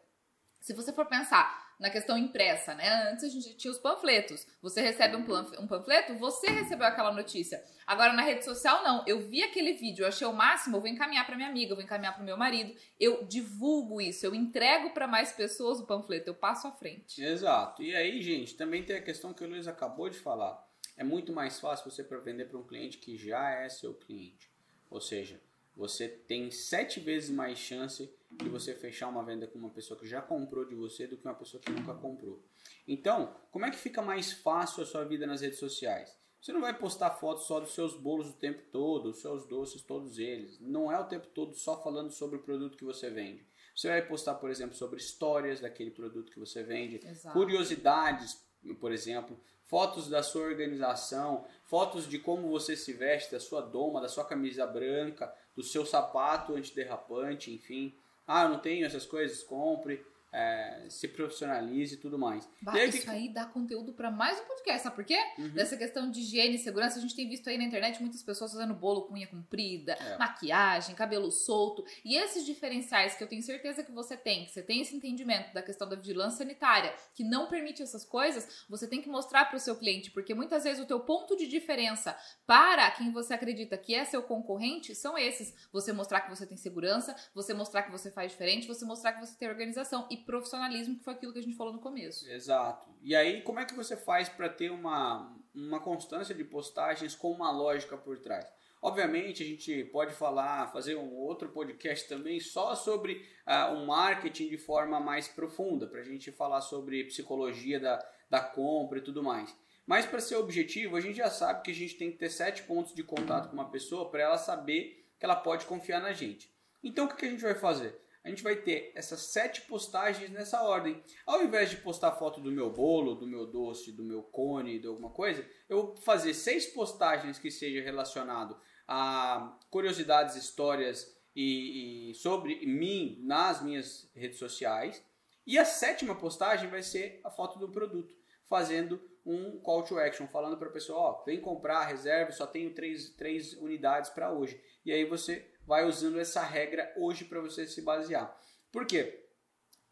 Se 0.60 0.72
você 0.72 0.92
for 0.92 1.06
pensar 1.06 1.69
na 1.80 1.88
questão 1.88 2.16
impressa, 2.16 2.74
né? 2.74 3.10
Antes 3.10 3.24
a 3.24 3.28
gente 3.28 3.56
tinha 3.56 3.72
os 3.72 3.78
panfletos. 3.78 4.46
Você 4.60 4.82
recebe 4.82 5.16
um, 5.16 5.24
um 5.58 5.66
panfleto, 5.66 6.14
você 6.18 6.48
recebeu 6.50 6.86
aquela 6.86 7.10
notícia. 7.10 7.64
Agora 7.86 8.12
na 8.12 8.22
rede 8.22 8.44
social 8.44 8.84
não. 8.84 9.02
Eu 9.06 9.26
vi 9.26 9.42
aquele 9.42 9.72
vídeo, 9.72 10.02
eu 10.02 10.08
achei 10.08 10.26
o 10.26 10.32
máximo, 10.32 10.76
eu 10.76 10.80
vou 10.82 10.90
encaminhar 10.90 11.26
para 11.26 11.36
minha 11.36 11.48
amiga, 11.48 11.72
eu 11.72 11.76
vou 11.76 11.84
encaminhar 11.84 12.14
para 12.14 12.22
meu 12.22 12.36
marido. 12.36 12.74
Eu 13.00 13.24
divulgo 13.24 13.98
isso, 13.98 14.26
eu 14.26 14.34
entrego 14.34 14.90
para 14.90 15.08
mais 15.08 15.32
pessoas 15.32 15.80
o 15.80 15.86
panfleto, 15.86 16.28
eu 16.28 16.34
passo 16.34 16.68
à 16.68 16.72
frente. 16.72 17.22
Exato. 17.22 17.82
E 17.82 17.96
aí, 17.96 18.20
gente, 18.20 18.54
também 18.54 18.84
tem 18.84 18.96
a 18.96 19.02
questão 19.02 19.32
que 19.32 19.42
o 19.42 19.48
Luiz 19.48 19.66
acabou 19.66 20.10
de 20.10 20.18
falar. 20.18 20.62
É 20.98 21.02
muito 21.02 21.32
mais 21.32 21.58
fácil 21.58 21.90
você 21.90 22.02
vender 22.02 22.44
para 22.44 22.58
um 22.58 22.66
cliente 22.66 22.98
que 22.98 23.16
já 23.16 23.52
é 23.52 23.70
seu 23.70 23.94
cliente. 23.94 24.50
Ou 24.90 25.00
seja, 25.00 25.40
você 25.80 26.06
tem 26.06 26.50
sete 26.50 27.00
vezes 27.00 27.30
mais 27.30 27.58
chance 27.58 28.12
de 28.30 28.50
você 28.50 28.74
fechar 28.74 29.08
uma 29.08 29.24
venda 29.24 29.46
com 29.46 29.58
uma 29.58 29.70
pessoa 29.70 29.98
que 29.98 30.06
já 30.06 30.20
comprou 30.20 30.62
de 30.66 30.74
você 30.74 31.06
do 31.06 31.16
que 31.16 31.24
uma 31.26 31.34
pessoa 31.34 31.58
que 31.58 31.72
nunca 31.72 31.94
comprou. 31.94 32.44
Então, 32.86 33.34
como 33.50 33.64
é 33.64 33.70
que 33.70 33.78
fica 33.78 34.02
mais 34.02 34.30
fácil 34.30 34.82
a 34.82 34.86
sua 34.86 35.06
vida 35.06 35.26
nas 35.26 35.40
redes 35.40 35.58
sociais? 35.58 36.14
Você 36.38 36.52
não 36.52 36.60
vai 36.60 36.78
postar 36.78 37.12
fotos 37.12 37.46
só 37.46 37.60
dos 37.60 37.72
seus 37.72 37.94
bolos 37.94 38.28
o 38.28 38.34
tempo 38.34 38.60
todo, 38.70 39.08
os 39.08 39.22
seus 39.22 39.46
doces, 39.46 39.80
todos 39.80 40.18
eles. 40.18 40.60
Não 40.60 40.92
é 40.92 41.00
o 41.00 41.08
tempo 41.08 41.28
todo 41.28 41.54
só 41.54 41.82
falando 41.82 42.10
sobre 42.10 42.36
o 42.36 42.42
produto 42.42 42.76
que 42.76 42.84
você 42.84 43.08
vende. 43.08 43.46
Você 43.74 43.88
vai 43.88 44.06
postar, 44.06 44.34
por 44.34 44.50
exemplo, 44.50 44.76
sobre 44.76 45.00
histórias 45.00 45.60
daquele 45.60 45.90
produto 45.90 46.30
que 46.30 46.38
você 46.38 46.62
vende, 46.62 47.00
Exato. 47.02 47.32
curiosidades, 47.32 48.38
por 48.78 48.92
exemplo, 48.92 49.40
fotos 49.64 50.08
da 50.08 50.22
sua 50.22 50.42
organização, 50.42 51.46
fotos 51.64 52.08
de 52.08 52.18
como 52.18 52.50
você 52.50 52.76
se 52.76 52.92
veste, 52.92 53.30
da 53.30 53.38
sua 53.38 53.60
doma, 53.60 54.00
da 54.00 54.08
sua 54.08 54.24
camisa 54.24 54.66
branca, 54.66 55.32
do 55.54 55.62
seu 55.62 55.84
sapato 55.84 56.54
antiderrapante, 56.54 57.52
enfim. 57.52 57.94
Ah, 58.26 58.44
eu 58.44 58.50
não 58.50 58.58
tenho 58.58 58.86
essas 58.86 59.06
coisas, 59.06 59.42
compre 59.42 60.04
é, 60.32 60.86
se 60.88 61.08
profissionalize 61.08 61.94
e 61.94 61.96
tudo 61.98 62.18
mais. 62.18 62.48
Bah, 62.62 62.72
aí, 62.74 62.88
isso 62.88 63.10
aí 63.10 63.28
dá 63.28 63.44
conteúdo 63.44 63.92
para 63.92 64.10
mais 64.10 64.38
um 64.40 64.44
podcast, 64.44 64.82
sabe 64.82 64.96
por 64.96 65.04
quê? 65.04 65.18
Uhum. 65.38 65.50
Dessa 65.50 65.76
questão 65.76 66.10
de 66.10 66.20
higiene 66.20 66.54
e 66.54 66.58
segurança, 66.58 66.98
a 66.98 67.02
gente 67.02 67.16
tem 67.16 67.28
visto 67.28 67.48
aí 67.48 67.58
na 67.58 67.64
internet 67.64 68.00
muitas 68.00 68.22
pessoas 68.22 68.52
fazendo 68.52 68.74
bolo 68.74 69.02
com 69.02 69.14
unha 69.14 69.26
comprida, 69.26 69.92
é. 69.92 70.18
maquiagem, 70.18 70.94
cabelo 70.94 71.30
solto. 71.30 71.84
E 72.04 72.16
esses 72.16 72.46
diferenciais 72.46 73.14
que 73.14 73.24
eu 73.24 73.28
tenho 73.28 73.42
certeza 73.42 73.82
que 73.82 73.92
você 73.92 74.16
tem, 74.16 74.44
que 74.44 74.52
você 74.52 74.62
tem 74.62 74.80
esse 74.80 74.94
entendimento 74.94 75.52
da 75.52 75.62
questão 75.62 75.88
da 75.88 75.96
vigilância 75.96 76.38
sanitária, 76.38 76.94
que 77.14 77.24
não 77.24 77.48
permite 77.48 77.82
essas 77.82 78.04
coisas, 78.04 78.64
você 78.68 78.86
tem 78.86 79.02
que 79.02 79.08
mostrar 79.08 79.46
para 79.46 79.56
o 79.56 79.60
seu 79.60 79.76
cliente, 79.76 80.10
porque 80.10 80.34
muitas 80.34 80.64
vezes 80.64 80.82
o 80.82 80.86
teu 80.86 81.00
ponto 81.00 81.36
de 81.36 81.46
diferença 81.46 82.16
para 82.46 82.90
quem 82.92 83.10
você 83.10 83.34
acredita 83.34 83.76
que 83.76 83.94
é 83.94 84.04
seu 84.04 84.22
concorrente 84.22 84.94
são 84.94 85.18
esses. 85.18 85.54
Você 85.72 85.92
mostrar 85.92 86.20
que 86.20 86.30
você 86.30 86.46
tem 86.46 86.56
segurança, 86.56 87.16
você 87.34 87.52
mostrar 87.52 87.82
que 87.82 87.90
você 87.90 88.10
faz 88.10 88.30
diferente, 88.30 88.66
você 88.66 88.84
mostrar 88.84 89.14
que 89.14 89.26
você 89.26 89.36
tem 89.36 89.48
organização. 89.48 90.06
E 90.10 90.19
profissionalismo, 90.24 90.96
que 90.96 91.04
foi 91.04 91.14
aquilo 91.14 91.32
que 91.32 91.38
a 91.38 91.42
gente 91.42 91.56
falou 91.56 91.72
no 91.72 91.80
começo. 91.80 92.28
Exato. 92.30 92.88
E 93.02 93.14
aí, 93.14 93.42
como 93.42 93.60
é 93.60 93.64
que 93.64 93.74
você 93.74 93.96
faz 93.96 94.28
para 94.28 94.48
ter 94.48 94.70
uma, 94.70 95.36
uma 95.54 95.80
constância 95.80 96.34
de 96.34 96.44
postagens 96.44 97.14
com 97.14 97.30
uma 97.30 97.50
lógica 97.50 97.96
por 97.96 98.18
trás? 98.18 98.46
Obviamente, 98.82 99.42
a 99.42 99.46
gente 99.46 99.84
pode 99.84 100.14
falar, 100.14 100.72
fazer 100.72 100.96
um 100.96 101.14
outro 101.14 101.50
podcast 101.50 102.08
também 102.08 102.40
só 102.40 102.74
sobre 102.74 103.26
uh, 103.46 103.74
um 103.74 103.86
marketing 103.86 104.48
de 104.48 104.56
forma 104.56 104.98
mais 104.98 105.28
profunda, 105.28 105.86
para 105.86 106.00
a 106.00 106.04
gente 106.04 106.32
falar 106.32 106.62
sobre 106.62 107.04
psicologia 107.04 107.78
da, 107.78 108.02
da 108.30 108.40
compra 108.40 108.98
e 108.98 109.02
tudo 109.02 109.22
mais. 109.22 109.54
Mas 109.86 110.06
para 110.06 110.20
ser 110.20 110.36
objetivo, 110.36 110.96
a 110.96 111.00
gente 111.00 111.16
já 111.16 111.28
sabe 111.28 111.62
que 111.62 111.70
a 111.70 111.74
gente 111.74 111.96
tem 111.96 112.10
que 112.10 112.16
ter 112.16 112.30
sete 112.30 112.62
pontos 112.62 112.94
de 112.94 113.02
contato 113.02 113.48
com 113.48 113.54
uma 113.54 113.70
pessoa 113.70 114.08
para 114.10 114.22
ela 114.22 114.38
saber 114.38 115.04
que 115.18 115.26
ela 115.26 115.36
pode 115.36 115.66
confiar 115.66 116.00
na 116.00 116.12
gente. 116.12 116.50
Então, 116.82 117.04
o 117.04 117.08
que 117.14 117.26
a 117.26 117.28
gente 117.28 117.42
vai 117.42 117.54
fazer? 117.54 118.00
A 118.22 118.28
gente 118.28 118.42
vai 118.42 118.56
ter 118.56 118.92
essas 118.94 119.20
sete 119.20 119.62
postagens 119.62 120.30
nessa 120.30 120.62
ordem. 120.62 121.02
Ao 121.26 121.42
invés 121.42 121.70
de 121.70 121.76
postar 121.76 122.12
foto 122.12 122.40
do 122.40 122.52
meu 122.52 122.70
bolo, 122.70 123.14
do 123.14 123.26
meu 123.26 123.46
doce, 123.46 123.92
do 123.92 124.04
meu 124.04 124.22
cone, 124.22 124.78
de 124.78 124.86
alguma 124.86 125.10
coisa, 125.10 125.46
eu 125.68 125.86
vou 125.86 125.96
fazer 125.96 126.34
seis 126.34 126.66
postagens 126.66 127.38
que 127.38 127.50
seja 127.50 127.82
relacionado 127.82 128.58
a 128.86 129.58
curiosidades, 129.70 130.36
histórias 130.36 131.16
e, 131.34 132.10
e 132.10 132.14
sobre 132.14 132.66
mim 132.66 133.20
nas 133.22 133.62
minhas 133.62 134.10
redes 134.14 134.38
sociais. 134.38 135.02
E 135.46 135.58
a 135.58 135.64
sétima 135.64 136.14
postagem 136.14 136.68
vai 136.68 136.82
ser 136.82 137.20
a 137.24 137.30
foto 137.30 137.58
do 137.58 137.70
produto, 137.70 138.14
fazendo 138.46 139.00
um 139.24 139.58
call 139.60 139.82
to 139.82 139.98
action, 139.98 140.26
falando 140.26 140.56
para 140.56 140.68
a 140.68 140.72
pessoa, 140.72 140.98
ó, 140.98 141.24
vem 141.24 141.40
comprar, 141.40 141.86
reserve, 141.86 142.32
só 142.32 142.46
tenho 142.46 142.74
três, 142.74 143.10
três 143.10 143.54
unidades 143.54 144.10
para 144.10 144.32
hoje. 144.32 144.60
E 144.84 144.92
aí 144.92 145.04
você 145.04 145.50
vai 145.70 145.86
usando 145.86 146.18
essa 146.18 146.42
regra 146.42 146.92
hoje 146.96 147.24
para 147.24 147.40
você 147.40 147.64
se 147.64 147.80
basear. 147.80 148.36
Por 148.72 148.84
quê? 148.84 149.24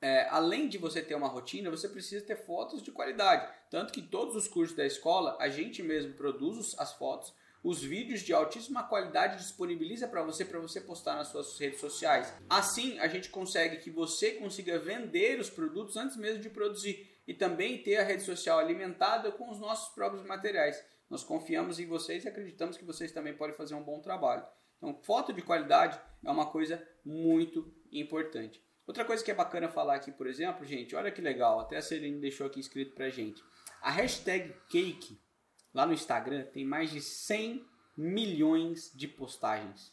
É, 0.00 0.26
além 0.28 0.68
de 0.68 0.76
você 0.76 1.00
ter 1.00 1.14
uma 1.14 1.28
rotina, 1.28 1.70
você 1.70 1.88
precisa 1.88 2.26
ter 2.26 2.34
fotos 2.34 2.82
de 2.82 2.90
qualidade. 2.90 3.48
Tanto 3.70 3.92
que 3.92 4.02
todos 4.02 4.34
os 4.34 4.48
cursos 4.48 4.76
da 4.76 4.84
escola, 4.84 5.36
a 5.38 5.48
gente 5.48 5.80
mesmo 5.80 6.14
produz 6.14 6.74
as 6.80 6.94
fotos, 6.94 7.32
os 7.62 7.80
vídeos 7.80 8.22
de 8.22 8.32
altíssima 8.32 8.82
qualidade 8.82 9.38
disponibiliza 9.38 10.08
para 10.08 10.20
você 10.22 10.44
para 10.44 10.58
você 10.58 10.80
postar 10.80 11.14
nas 11.14 11.28
suas 11.28 11.56
redes 11.56 11.78
sociais. 11.78 12.34
Assim, 12.50 12.98
a 12.98 13.06
gente 13.06 13.30
consegue 13.30 13.76
que 13.76 13.88
você 13.88 14.32
consiga 14.32 14.80
vender 14.80 15.38
os 15.38 15.48
produtos 15.48 15.96
antes 15.96 16.16
mesmo 16.16 16.42
de 16.42 16.50
produzir 16.50 17.08
e 17.24 17.32
também 17.32 17.80
ter 17.84 17.98
a 17.98 18.02
rede 18.02 18.24
social 18.24 18.58
alimentada 18.58 19.30
com 19.30 19.48
os 19.48 19.60
nossos 19.60 19.94
próprios 19.94 20.24
materiais. 20.26 20.82
Nós 21.08 21.22
confiamos 21.22 21.78
em 21.78 21.86
vocês 21.86 22.24
e 22.24 22.28
acreditamos 22.28 22.76
que 22.76 22.84
vocês 22.84 23.12
também 23.12 23.34
podem 23.34 23.54
fazer 23.54 23.76
um 23.76 23.82
bom 23.84 24.00
trabalho. 24.00 24.44
Então, 24.78 24.94
foto 25.02 25.32
de 25.32 25.42
qualidade 25.42 26.00
é 26.24 26.30
uma 26.30 26.46
coisa 26.46 26.82
muito 27.04 27.70
importante. 27.92 28.62
Outra 28.86 29.04
coisa 29.04 29.22
que 29.22 29.30
é 29.30 29.34
bacana 29.34 29.68
falar 29.68 29.96
aqui, 29.96 30.10
por 30.10 30.26
exemplo, 30.26 30.64
gente, 30.64 30.96
olha 30.96 31.10
que 31.10 31.20
legal, 31.20 31.60
até 31.60 31.76
a 31.76 31.82
Celine 31.82 32.20
deixou 32.20 32.46
aqui 32.46 32.58
escrito 32.58 32.94
pra 32.94 33.10
gente. 33.10 33.42
A 33.82 33.90
hashtag 33.90 34.54
cake 34.70 35.20
lá 35.74 35.84
no 35.84 35.92
Instagram 35.92 36.44
tem 36.44 36.64
mais 36.64 36.90
de 36.90 37.00
100 37.00 37.66
milhões 37.96 38.90
de 38.94 39.06
postagens. 39.06 39.92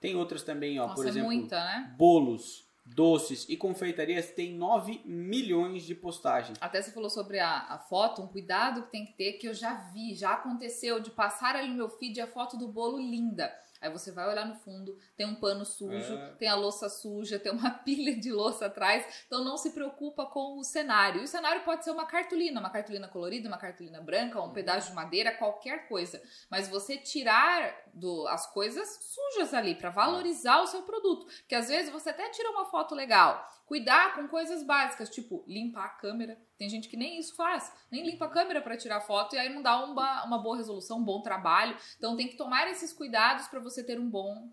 Tem 0.00 0.14
outras 0.14 0.44
também, 0.44 0.78
ó, 0.78 0.84
Nossa, 0.84 0.94
por 0.94 1.06
é 1.06 1.08
exemplo, 1.08 1.28
muita, 1.28 1.64
né? 1.64 1.94
bolos, 1.98 2.67
doces 2.94 3.46
e 3.48 3.56
confeitarias 3.56 4.30
tem 4.30 4.54
9 4.54 5.02
milhões 5.04 5.84
de 5.84 5.94
postagens. 5.94 6.58
Até 6.60 6.82
você 6.82 6.90
falou 6.90 7.10
sobre 7.10 7.38
a, 7.38 7.66
a, 7.68 7.78
foto, 7.78 8.22
um 8.22 8.26
cuidado 8.26 8.82
que 8.82 8.90
tem 8.90 9.04
que 9.04 9.12
ter, 9.12 9.34
que 9.34 9.48
eu 9.48 9.54
já 9.54 9.74
vi, 9.92 10.14
já 10.14 10.32
aconteceu, 10.32 11.00
de 11.00 11.10
passar 11.10 11.56
ali 11.56 11.68
no 11.68 11.74
meu 11.74 11.88
feed 11.88 12.20
a 12.20 12.26
foto 12.26 12.56
do 12.56 12.68
bolo 12.68 12.98
linda. 12.98 13.52
Aí 13.80 13.90
você 13.90 14.10
vai 14.10 14.28
olhar 14.28 14.44
no 14.44 14.56
fundo, 14.56 14.96
tem 15.16 15.26
um 15.26 15.36
pano 15.36 15.64
sujo, 15.64 16.14
é. 16.14 16.34
tem 16.38 16.48
a 16.48 16.54
louça 16.54 16.88
suja, 16.88 17.38
tem 17.38 17.52
uma 17.52 17.70
pilha 17.84 18.16
de 18.16 18.32
louça 18.32 18.66
atrás. 18.66 19.06
Então 19.26 19.44
não 19.44 19.56
se 19.56 19.70
preocupa 19.70 20.26
com 20.26 20.58
o 20.58 20.64
cenário. 20.64 21.20
E 21.20 21.24
o 21.24 21.28
cenário 21.28 21.62
pode 21.64 21.84
ser 21.84 21.92
uma 21.92 22.06
cartolina, 22.06 22.58
uma 22.58 22.70
cartolina 22.70 23.06
colorida, 23.06 23.48
uma 23.48 23.58
cartolina 23.58 24.00
branca, 24.00 24.42
um 24.42 24.52
pedaço 24.52 24.88
de 24.88 24.94
madeira, 24.94 25.32
qualquer 25.32 25.88
coisa. 25.88 26.20
Mas 26.50 26.68
você 26.68 26.96
tirar 26.96 27.72
do, 27.94 28.26
as 28.28 28.52
coisas 28.52 28.98
sujas 29.00 29.54
ali 29.54 29.74
para 29.74 29.90
valorizar 29.90 30.60
o 30.60 30.66
seu 30.66 30.82
produto. 30.82 31.26
Porque 31.26 31.54
às 31.54 31.68
vezes 31.68 31.92
você 31.92 32.10
até 32.10 32.28
tira 32.30 32.50
uma 32.50 32.64
foto 32.64 32.77
legal. 32.94 33.46
Cuidar 33.66 34.14
com 34.14 34.26
coisas 34.28 34.62
básicas, 34.62 35.10
tipo 35.10 35.44
limpar 35.46 35.84
a 35.84 35.88
câmera. 35.90 36.38
Tem 36.56 36.68
gente 36.68 36.88
que 36.88 36.96
nem 36.96 37.18
isso 37.18 37.36
faz, 37.36 37.72
nem 37.90 38.04
limpa 38.04 38.24
a 38.24 38.30
câmera 38.30 38.62
para 38.62 38.76
tirar 38.76 39.00
foto 39.00 39.36
e 39.36 39.38
aí 39.38 39.52
não 39.52 39.62
dá 39.62 39.84
uma, 39.84 40.24
uma 40.24 40.38
boa 40.38 40.56
resolução, 40.56 40.98
um 40.98 41.04
bom 41.04 41.20
trabalho. 41.20 41.76
Então 41.96 42.16
tem 42.16 42.28
que 42.28 42.36
tomar 42.36 42.70
esses 42.70 42.92
cuidados 42.92 43.46
para 43.48 43.60
você 43.60 43.84
ter 43.84 44.00
um 44.00 44.08
bom 44.08 44.50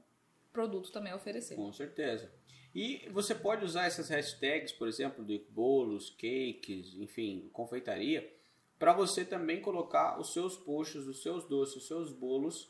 produto 0.52 0.92
também 0.92 1.14
a 1.14 1.16
oferecer. 1.16 1.56
Com 1.56 1.72
certeza. 1.72 2.32
E 2.74 3.08
você 3.10 3.34
pode 3.34 3.64
usar 3.64 3.86
essas 3.86 4.10
hashtags, 4.10 4.74
por 4.74 4.88
exemplo, 4.88 5.24
de 5.24 5.40
bolos, 5.50 6.10
cakes, 6.10 6.94
enfim, 6.96 7.50
confeitaria, 7.54 8.30
para 8.78 8.92
você 8.92 9.24
também 9.24 9.62
colocar 9.62 10.20
os 10.20 10.34
seus 10.34 10.58
posts, 10.58 11.08
os 11.08 11.24
seus 11.24 11.46
doces, 11.48 11.78
os 11.78 11.88
seus 11.88 12.12
bolos 12.12 12.70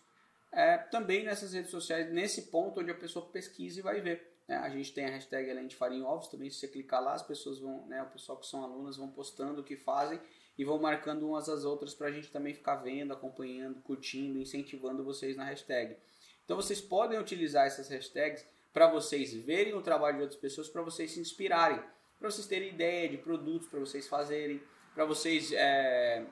é, 0.52 0.78
também 0.78 1.24
nessas 1.24 1.54
redes 1.54 1.72
sociais, 1.72 2.12
nesse 2.14 2.44
ponto 2.44 2.80
onde 2.80 2.92
a 2.92 2.96
pessoa 2.96 3.26
pesquisa 3.26 3.80
e 3.80 3.84
vai 3.84 4.00
ver. 4.00 4.35
Né? 4.48 4.56
A 4.58 4.70
gente 4.70 4.94
tem 4.94 5.06
a 5.06 5.10
hashtag 5.10 5.50
Além 5.50 5.68
de 5.68 5.76
Farinha 5.76 6.06
Ovos, 6.06 6.28
também 6.28 6.50
se 6.50 6.60
você 6.60 6.68
clicar 6.68 7.04
lá, 7.04 7.14
as 7.14 7.24
pessoas 7.24 7.60
vão, 7.60 7.86
né, 7.88 8.02
o 8.04 8.08
pessoal 8.08 8.38
que 8.38 8.46
são 8.46 8.64
alunas 8.64 8.98
vão 8.98 9.10
postando 9.10 9.62
o 9.62 9.64
que 9.64 9.76
fazem 9.76 10.20
e 10.58 10.64
vão 10.64 10.80
marcando 10.80 11.28
umas 11.28 11.50
às 11.50 11.66
outras 11.66 11.94
para 11.94 12.08
a 12.08 12.12
gente 12.12 12.32
também 12.32 12.54
ficar 12.54 12.76
vendo, 12.76 13.12
acompanhando, 13.14 13.82
curtindo, 13.82 14.40
incentivando 14.40 15.04
vocês 15.04 15.36
na 15.36 15.44
hashtag. 15.44 15.98
Então 16.44 16.56
vocês 16.56 16.80
podem 16.80 17.20
utilizar 17.20 17.66
essas 17.66 17.90
hashtags 17.90 18.46
para 18.72 18.88
vocês 18.88 19.34
verem 19.34 19.74
o 19.74 19.82
trabalho 19.82 20.18
de 20.18 20.24
outras 20.24 20.40
pessoas, 20.40 20.70
para 20.70 20.82
vocês 20.82 21.12
se 21.12 21.20
inspirarem, 21.20 21.82
para 22.20 22.30
vocês 22.30 22.48
terem 22.48 22.70
ideia 22.70 23.10
de 23.10 23.18
produtos 23.18 23.68
para 23.68 23.80
vocês 23.80 24.08
fazerem, 24.08 24.62
para 24.94 25.06
vocês 25.06 25.52
é, 25.52 26.26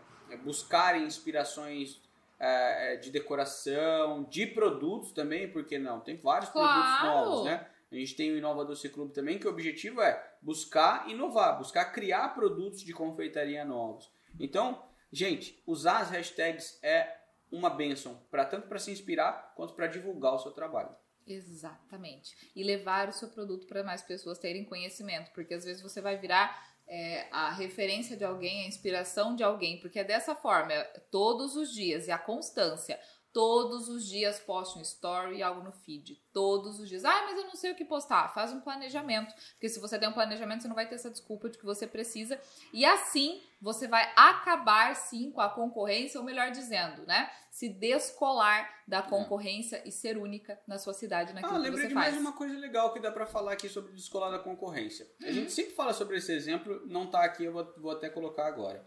buscarem 0.44 1.04
inspirações 1.04 2.02
é, 2.40 2.98
de 2.98 3.12
decoração, 3.12 4.24
de 4.24 4.46
produtos 4.46 5.12
também, 5.12 5.50
porque 5.50 5.80
não? 5.80 6.00
Tem 6.00 6.16
vários 6.16 6.50
claro. 6.50 6.82
produtos 6.82 7.04
novos, 7.04 7.46
né? 7.46 7.68
A 7.94 8.00
gente 8.00 8.16
tem 8.16 8.32
o 8.32 8.38
Inova 8.38 8.66
Doce 8.66 8.90
Clube 8.90 9.14
também, 9.14 9.38
que 9.38 9.48
o 9.48 9.52
objetivo 9.52 10.02
é 10.02 10.36
buscar 10.42 11.08
inovar, 11.08 11.58
buscar 11.58 11.86
criar 11.86 12.30
produtos 12.30 12.84
de 12.84 12.92
confeitaria 12.92 13.64
novos. 13.64 14.12
Então, 14.40 14.84
gente, 15.12 15.62
usar 15.66 16.00
as 16.00 16.10
hashtags 16.10 16.80
é 16.82 17.18
uma 17.52 17.70
benção, 17.70 18.20
para 18.32 18.46
tanto 18.46 18.68
para 18.68 18.80
se 18.80 18.90
inspirar 18.90 19.54
quanto 19.56 19.76
para 19.76 19.86
divulgar 19.86 20.34
o 20.34 20.40
seu 20.40 20.52
trabalho. 20.52 20.90
Exatamente. 21.26 22.36
E 22.56 22.64
levar 22.64 23.10
o 23.10 23.14
seu 23.14 23.30
produto 23.30 23.68
para 23.68 23.84
mais 23.84 24.02
pessoas 24.02 24.40
terem 24.40 24.66
conhecimento, 24.66 25.32
porque 25.32 25.54
às 25.54 25.64
vezes 25.64 25.82
você 25.82 26.02
vai 26.02 26.18
virar 26.18 26.74
é, 26.88 27.28
a 27.32 27.52
referência 27.52 28.18
de 28.18 28.24
alguém, 28.24 28.66
a 28.66 28.68
inspiração 28.68 29.36
de 29.36 29.44
alguém, 29.44 29.80
porque 29.80 30.00
é 30.00 30.04
dessa 30.04 30.36
forma, 30.36 30.74
é 30.74 30.84
todos 31.12 31.56
os 31.56 31.72
dias, 31.72 32.08
e 32.08 32.12
a 32.12 32.18
constância. 32.18 33.00
Todos 33.34 33.90
os 33.90 34.06
dias 34.06 34.40
poste 34.40 34.78
um 34.78 34.82
story 34.82 35.38
e 35.38 35.44
algo 35.44 35.64
no 35.64 35.72
feed. 35.72 36.22
Todos 36.32 36.80
os 36.80 36.88
dias. 36.88 37.04
Ah, 37.04 37.24
mas 37.26 37.38
eu 37.38 37.46
não 37.46 37.56
sei 37.56 37.72
o 37.72 37.76
que 37.76 37.84
postar. 37.84 38.32
Faz 38.32 38.54
um 38.54 38.62
planejamento. 38.62 39.34
Porque 39.54 39.68
se 39.68 39.80
você 39.80 39.98
tem 39.98 40.08
um 40.08 40.14
planejamento, 40.14 40.62
você 40.62 40.68
não 40.68 40.76
vai 40.76 40.88
ter 40.88 40.96
essa 40.96 41.10
desculpa 41.10 41.50
de 41.50 41.58
que 41.58 41.66
você 41.66 41.88
precisa. 41.88 42.40
E 42.72 42.86
assim 42.86 43.42
você 43.64 43.88
vai 43.88 44.12
acabar 44.16 44.94
sim 44.94 45.32
com 45.32 45.40
a 45.40 45.50
concorrência, 45.50 46.20
ou 46.20 46.26
melhor 46.26 46.52
dizendo, 46.52 47.06
né? 47.08 47.32
Se 47.50 47.70
descolar 47.70 48.70
da 48.86 48.98
é. 48.98 49.02
concorrência 49.02 49.78
é. 49.78 49.88
e 49.88 49.92
ser 49.92 50.18
única 50.18 50.60
na 50.68 50.78
sua 50.78 50.94
cidade, 50.94 51.34
naquilo 51.34 51.56
ah, 51.56 51.64
que 51.64 51.72
você 51.72 51.88
de 51.88 51.94
faz. 51.94 52.08
mais 52.12 52.22
uma 52.22 52.34
coisa 52.34 52.58
legal 52.58 52.92
que 52.92 53.00
dá 53.00 53.10
para 53.10 53.26
falar 53.26 53.54
aqui 53.54 53.70
sobre 53.70 53.94
descolar 53.94 54.30
da 54.32 54.40
concorrência. 54.40 55.08
Uhum. 55.22 55.28
A 55.28 55.32
gente 55.32 55.52
sempre 55.54 55.72
fala 55.72 55.94
sobre 55.94 56.18
esse 56.18 56.34
exemplo, 56.34 56.86
não 56.86 57.10
tá 57.10 57.24
aqui, 57.24 57.46
eu 57.46 57.54
vou, 57.54 57.74
vou 57.78 57.92
até 57.92 58.10
colocar 58.10 58.46
agora. 58.48 58.86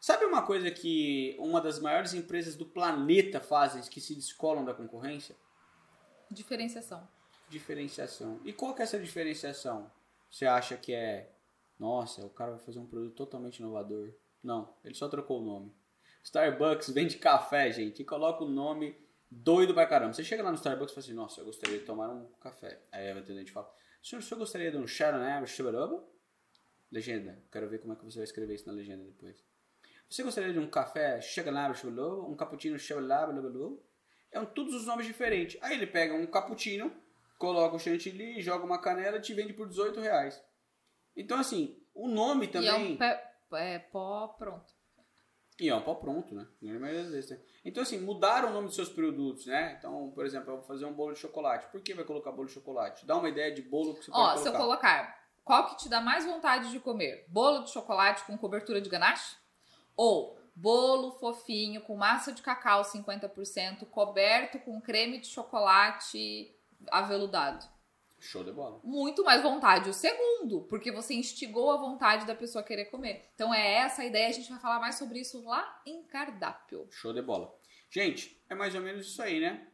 Sabe 0.00 0.24
uma 0.24 0.42
coisa 0.42 0.70
que 0.70 1.36
uma 1.38 1.60
das 1.60 1.80
maiores 1.80 2.14
empresas 2.14 2.54
do 2.54 2.64
planeta 2.64 3.40
fazem 3.40 3.82
que 3.82 4.00
se 4.00 4.14
descolam 4.14 4.64
da 4.64 4.72
concorrência? 4.72 5.34
Diferenciação. 6.30 7.06
Diferenciação. 7.48 8.40
E 8.44 8.52
qual 8.52 8.74
que 8.74 8.82
é 8.82 8.84
essa 8.84 8.98
diferenciação? 8.98 9.90
Você 10.30 10.46
acha 10.46 10.76
que 10.76 10.92
é, 10.92 11.32
nossa, 11.78 12.24
o 12.24 12.30
cara 12.30 12.52
vai 12.52 12.60
fazer 12.60 12.78
um 12.78 12.86
produto 12.86 13.14
totalmente 13.14 13.58
inovador? 13.58 14.12
Não, 14.42 14.72
ele 14.84 14.94
só 14.94 15.08
trocou 15.08 15.40
o 15.40 15.44
nome. 15.44 15.74
Starbucks 16.22 16.90
vende 16.90 17.16
café, 17.16 17.72
gente, 17.72 18.02
e 18.02 18.04
coloca 18.04 18.44
o 18.44 18.48
nome 18.48 18.96
doido 19.30 19.74
pra 19.74 19.86
caramba. 19.86 20.12
Você 20.12 20.22
chega 20.22 20.42
lá 20.42 20.50
no 20.50 20.56
Starbucks 20.56 20.92
e 20.92 20.94
fala 20.94 21.04
assim, 21.04 21.14
nossa, 21.14 21.40
eu 21.40 21.46
gostaria 21.46 21.78
de 21.78 21.84
tomar 21.84 22.08
um 22.10 22.26
café. 22.40 22.80
Aí 22.92 23.12
o 23.12 23.18
atendente 23.18 23.50
fala, 23.50 23.72
senhor, 24.02 24.20
o 24.20 24.22
senhor 24.22 24.38
gostaria 24.38 24.70
de 24.70 24.76
um 24.76 24.86
Sharon 24.86 25.20
Legenda, 26.90 27.42
quero 27.52 27.68
ver 27.68 27.80
como 27.80 27.92
é 27.92 27.96
que 27.96 28.04
você 28.04 28.18
vai 28.18 28.24
escrever 28.24 28.54
isso 28.54 28.66
na 28.66 28.72
legenda 28.72 29.04
depois. 29.04 29.44
Você 30.08 30.22
gostaria 30.22 30.52
de 30.52 30.58
um 30.58 30.68
café 30.68 31.20
chocolate, 31.20 31.86
um 31.86 32.34
cappuccino 32.34 32.78
chocolate? 32.78 33.78
É 34.30 34.40
um, 34.40 34.46
todos 34.46 34.74
os 34.74 34.86
nomes 34.86 35.06
diferentes. 35.06 35.58
Aí 35.62 35.74
ele 35.74 35.86
pega 35.86 36.14
um 36.14 36.26
cappuccino, 36.26 36.90
coloca 37.38 37.76
o 37.76 37.78
chantilly, 37.78 38.40
joga 38.40 38.64
uma 38.64 38.80
canela 38.80 39.18
e 39.18 39.20
te 39.20 39.34
vende 39.34 39.52
por 39.52 39.68
18 39.68 40.00
reais. 40.00 40.42
Então, 41.14 41.38
assim, 41.38 41.78
o 41.94 42.08
nome 42.08 42.48
também... 42.48 42.68
E 42.68 42.90
é 42.90 42.94
um 42.94 42.96
pé, 42.96 43.32
é, 43.54 43.78
pó 43.78 44.28
pronto. 44.38 44.72
E 45.60 45.68
é 45.68 45.74
um 45.74 45.82
pó 45.82 45.94
pronto, 45.96 46.34
né? 46.34 46.46
Então, 47.64 47.82
assim, 47.82 47.98
mudaram 47.98 48.50
o 48.50 48.52
nome 48.52 48.66
dos 48.68 48.76
seus 48.76 48.88
produtos, 48.88 49.46
né? 49.46 49.74
Então, 49.76 50.12
por 50.12 50.24
exemplo, 50.24 50.52
eu 50.52 50.56
vou 50.58 50.64
fazer 50.64 50.84
um 50.84 50.92
bolo 50.92 51.14
de 51.14 51.18
chocolate. 51.18 51.66
Por 51.70 51.82
que 51.82 51.94
vai 51.94 52.04
colocar 52.04 52.30
bolo 52.30 52.46
de 52.46 52.54
chocolate? 52.54 53.04
Dá 53.04 53.16
uma 53.16 53.28
ideia 53.28 53.52
de 53.52 53.62
bolo 53.62 53.94
que 53.94 54.04
você 54.04 54.10
Ó, 54.12 54.14
pode 54.14 54.34
colocar. 54.34 54.40
Ó, 54.40 54.42
se 54.42 54.48
eu 54.48 54.52
colocar, 54.52 55.18
qual 55.44 55.66
que 55.66 55.76
te 55.78 55.88
dá 55.88 56.00
mais 56.00 56.24
vontade 56.24 56.70
de 56.70 56.78
comer? 56.78 57.26
Bolo 57.28 57.64
de 57.64 57.72
chocolate 57.72 58.24
com 58.24 58.38
cobertura 58.38 58.80
de 58.80 58.88
ganache? 58.88 59.36
Ou 59.98 60.38
bolo 60.54 61.10
fofinho 61.10 61.80
com 61.80 61.96
massa 61.96 62.32
de 62.32 62.40
cacau 62.40 62.82
50%, 62.82 63.84
coberto 63.90 64.60
com 64.60 64.80
creme 64.80 65.18
de 65.18 65.26
chocolate 65.26 66.54
aveludado. 66.88 67.66
Show 68.20 68.44
de 68.44 68.52
bola. 68.52 68.80
Muito 68.84 69.24
mais 69.24 69.42
vontade. 69.42 69.90
O 69.90 69.92
segundo, 69.92 70.62
porque 70.62 70.92
você 70.92 71.14
instigou 71.14 71.72
a 71.72 71.76
vontade 71.76 72.26
da 72.26 72.34
pessoa 72.34 72.62
querer 72.62 72.86
comer. 72.86 73.28
Então 73.34 73.52
é 73.52 73.74
essa 73.74 74.02
a 74.02 74.04
ideia, 74.04 74.28
a 74.28 74.32
gente 74.32 74.48
vai 74.48 74.60
falar 74.60 74.78
mais 74.78 74.94
sobre 74.94 75.18
isso 75.18 75.44
lá 75.44 75.82
em 75.84 76.04
cardápio. 76.04 76.86
Show 76.90 77.12
de 77.12 77.22
bola. 77.22 77.52
Gente, 77.90 78.40
é 78.48 78.54
mais 78.54 78.76
ou 78.76 78.80
menos 78.80 79.06
isso 79.06 79.20
aí, 79.20 79.40
né? 79.40 79.66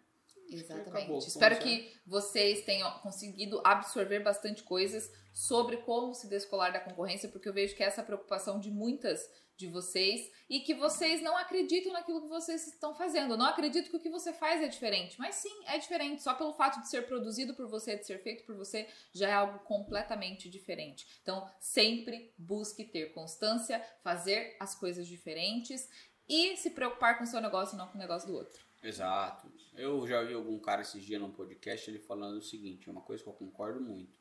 Exatamente. 0.60 1.28
Espero 1.28 1.58
que 1.58 1.92
vocês 2.06 2.62
tenham 2.62 2.90
conseguido 3.00 3.60
absorver 3.64 4.20
bastante 4.20 4.62
coisas 4.62 5.10
sobre 5.32 5.78
como 5.78 6.14
se 6.14 6.28
descolar 6.28 6.72
da 6.72 6.80
concorrência, 6.80 7.28
porque 7.28 7.48
eu 7.48 7.52
vejo 7.52 7.74
que 7.74 7.82
essa 7.82 8.02
preocupação 8.02 8.60
de 8.60 8.70
muitas 8.70 9.28
de 9.56 9.68
vocês 9.68 10.30
e 10.48 10.60
que 10.60 10.74
vocês 10.74 11.22
não 11.22 11.36
acreditam 11.36 11.92
naquilo 11.92 12.22
que 12.22 12.28
vocês 12.28 12.66
estão 12.66 12.94
fazendo. 12.94 13.34
Eu 13.34 13.36
não 13.36 13.46
acredito 13.46 13.88
que 13.88 13.96
o 13.96 14.00
que 14.00 14.10
você 14.10 14.32
faz 14.32 14.60
é 14.60 14.68
diferente, 14.68 15.18
mas 15.18 15.36
sim, 15.36 15.64
é 15.66 15.78
diferente. 15.78 16.22
Só 16.22 16.34
pelo 16.34 16.52
fato 16.54 16.80
de 16.80 16.88
ser 16.88 17.06
produzido 17.06 17.54
por 17.54 17.68
você, 17.68 17.96
de 17.96 18.04
ser 18.04 18.20
feito 18.22 18.44
por 18.44 18.56
você, 18.56 18.88
já 19.12 19.28
é 19.28 19.32
algo 19.32 19.60
completamente 19.60 20.48
diferente. 20.48 21.06
Então, 21.22 21.48
sempre 21.60 22.32
busque 22.36 22.84
ter 22.84 23.12
constância, 23.12 23.84
fazer 24.02 24.56
as 24.58 24.74
coisas 24.74 25.06
diferentes 25.06 25.88
e 26.28 26.56
se 26.56 26.70
preocupar 26.70 27.18
com 27.18 27.24
o 27.24 27.26
seu 27.26 27.40
negócio 27.40 27.74
e 27.74 27.78
não 27.78 27.88
com 27.88 27.96
o 27.96 28.00
negócio 28.00 28.26
do 28.28 28.34
outro. 28.34 28.63
Exato. 28.84 29.50
Eu 29.76 30.06
já 30.06 30.22
vi 30.22 30.34
algum 30.34 30.58
cara 30.58 30.82
esses 30.82 31.02
dias 31.02 31.20
num 31.20 31.30
podcast 31.30 31.90
ele 31.90 31.98
falando 31.98 32.36
o 32.38 32.42
seguinte, 32.42 32.88
uma 32.88 33.00
coisa 33.00 33.22
que 33.22 33.28
eu 33.28 33.34
concordo 33.34 33.80
muito. 33.80 34.12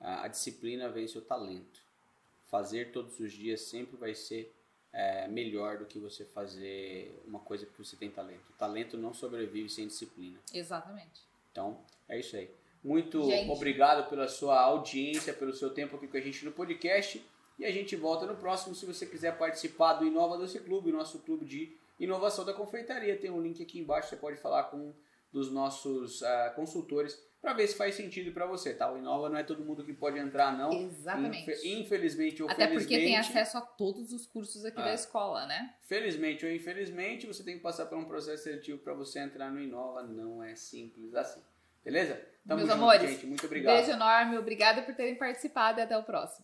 A 0.00 0.28
disciplina 0.28 0.88
vence 0.88 1.16
o 1.16 1.22
talento 1.22 1.84
fazer 2.54 2.92
todos 2.92 3.18
os 3.18 3.32
dias 3.32 3.62
sempre 3.62 3.96
vai 3.96 4.14
ser 4.14 4.54
é, 4.92 5.26
melhor 5.26 5.78
do 5.78 5.86
que 5.86 5.98
você 5.98 6.24
fazer 6.24 7.20
uma 7.26 7.40
coisa 7.40 7.66
que 7.66 7.76
você 7.76 7.96
tem 7.96 8.08
talento. 8.08 8.48
O 8.50 8.52
talento 8.52 8.96
não 8.96 9.12
sobrevive 9.12 9.68
sem 9.68 9.88
disciplina. 9.88 10.38
Exatamente. 10.52 11.22
Então, 11.50 11.80
é 12.08 12.20
isso 12.20 12.36
aí. 12.36 12.48
Muito 12.82 13.24
gente. 13.24 13.50
obrigado 13.50 14.08
pela 14.08 14.28
sua 14.28 14.60
audiência, 14.60 15.34
pelo 15.34 15.52
seu 15.52 15.70
tempo 15.70 15.96
aqui 15.96 16.06
com 16.06 16.16
a 16.16 16.20
gente 16.20 16.44
no 16.44 16.52
podcast. 16.52 17.24
E 17.58 17.64
a 17.64 17.72
gente 17.72 17.96
volta 17.96 18.24
no 18.24 18.36
próximo. 18.36 18.72
Se 18.72 18.86
você 18.86 19.04
quiser 19.04 19.36
participar 19.36 19.94
do 19.94 20.06
Inova 20.06 20.36
Doce 20.38 20.60
Clube, 20.60 20.92
nosso 20.92 21.18
clube 21.20 21.44
de 21.44 21.76
inovação 21.98 22.44
da 22.44 22.52
confeitaria, 22.52 23.18
tem 23.18 23.30
um 23.30 23.40
link 23.40 23.62
aqui 23.62 23.78
embaixo. 23.78 24.08
Você 24.08 24.16
pode 24.16 24.36
falar 24.36 24.64
com 24.64 24.76
um 24.76 24.94
dos 25.32 25.50
nossos 25.50 26.22
uh, 26.22 26.54
consultores 26.54 27.18
para 27.44 27.52
ver 27.52 27.66
se 27.66 27.76
faz 27.76 27.94
sentido 27.94 28.32
para 28.32 28.46
você, 28.46 28.72
tá? 28.72 28.90
O 28.90 28.96
Inova 28.96 29.28
não 29.28 29.36
é 29.36 29.42
todo 29.42 29.62
mundo 29.62 29.84
que 29.84 29.92
pode 29.92 30.18
entrar, 30.18 30.56
não. 30.56 30.72
Exatamente. 30.72 31.68
Infelizmente 31.68 32.42
ou 32.42 32.48
Até 32.48 32.66
felizmente. 32.68 32.88
porque 32.88 33.04
tem 33.04 33.16
acesso 33.18 33.58
a 33.58 33.60
todos 33.60 34.14
os 34.14 34.26
cursos 34.26 34.64
aqui 34.64 34.80
ah, 34.80 34.84
da 34.84 34.94
escola, 34.94 35.44
né? 35.44 35.74
Felizmente 35.82 36.46
ou 36.46 36.50
infelizmente, 36.50 37.26
você 37.26 37.44
tem 37.44 37.56
que 37.56 37.62
passar 37.62 37.84
por 37.84 37.98
um 37.98 38.06
processo 38.06 38.44
seletivo 38.44 38.78
para 38.78 38.94
você 38.94 39.18
entrar 39.18 39.50
no 39.50 39.60
Inova. 39.60 40.02
Não 40.02 40.42
é 40.42 40.54
simples 40.54 41.14
assim. 41.14 41.42
Beleza? 41.84 42.14
Tamo 42.48 42.60
Meus 42.60 42.70
junto, 42.70 42.82
amores, 42.82 43.10
gente. 43.10 43.26
Muito 43.26 43.44
obrigado. 43.44 43.76
Beijo 43.76 43.90
enorme. 43.90 44.38
Obrigada 44.38 44.80
por 44.80 44.94
terem 44.94 45.16
participado 45.16 45.80
e 45.80 45.82
até 45.82 45.98
o 45.98 46.02
próximo. 46.02 46.42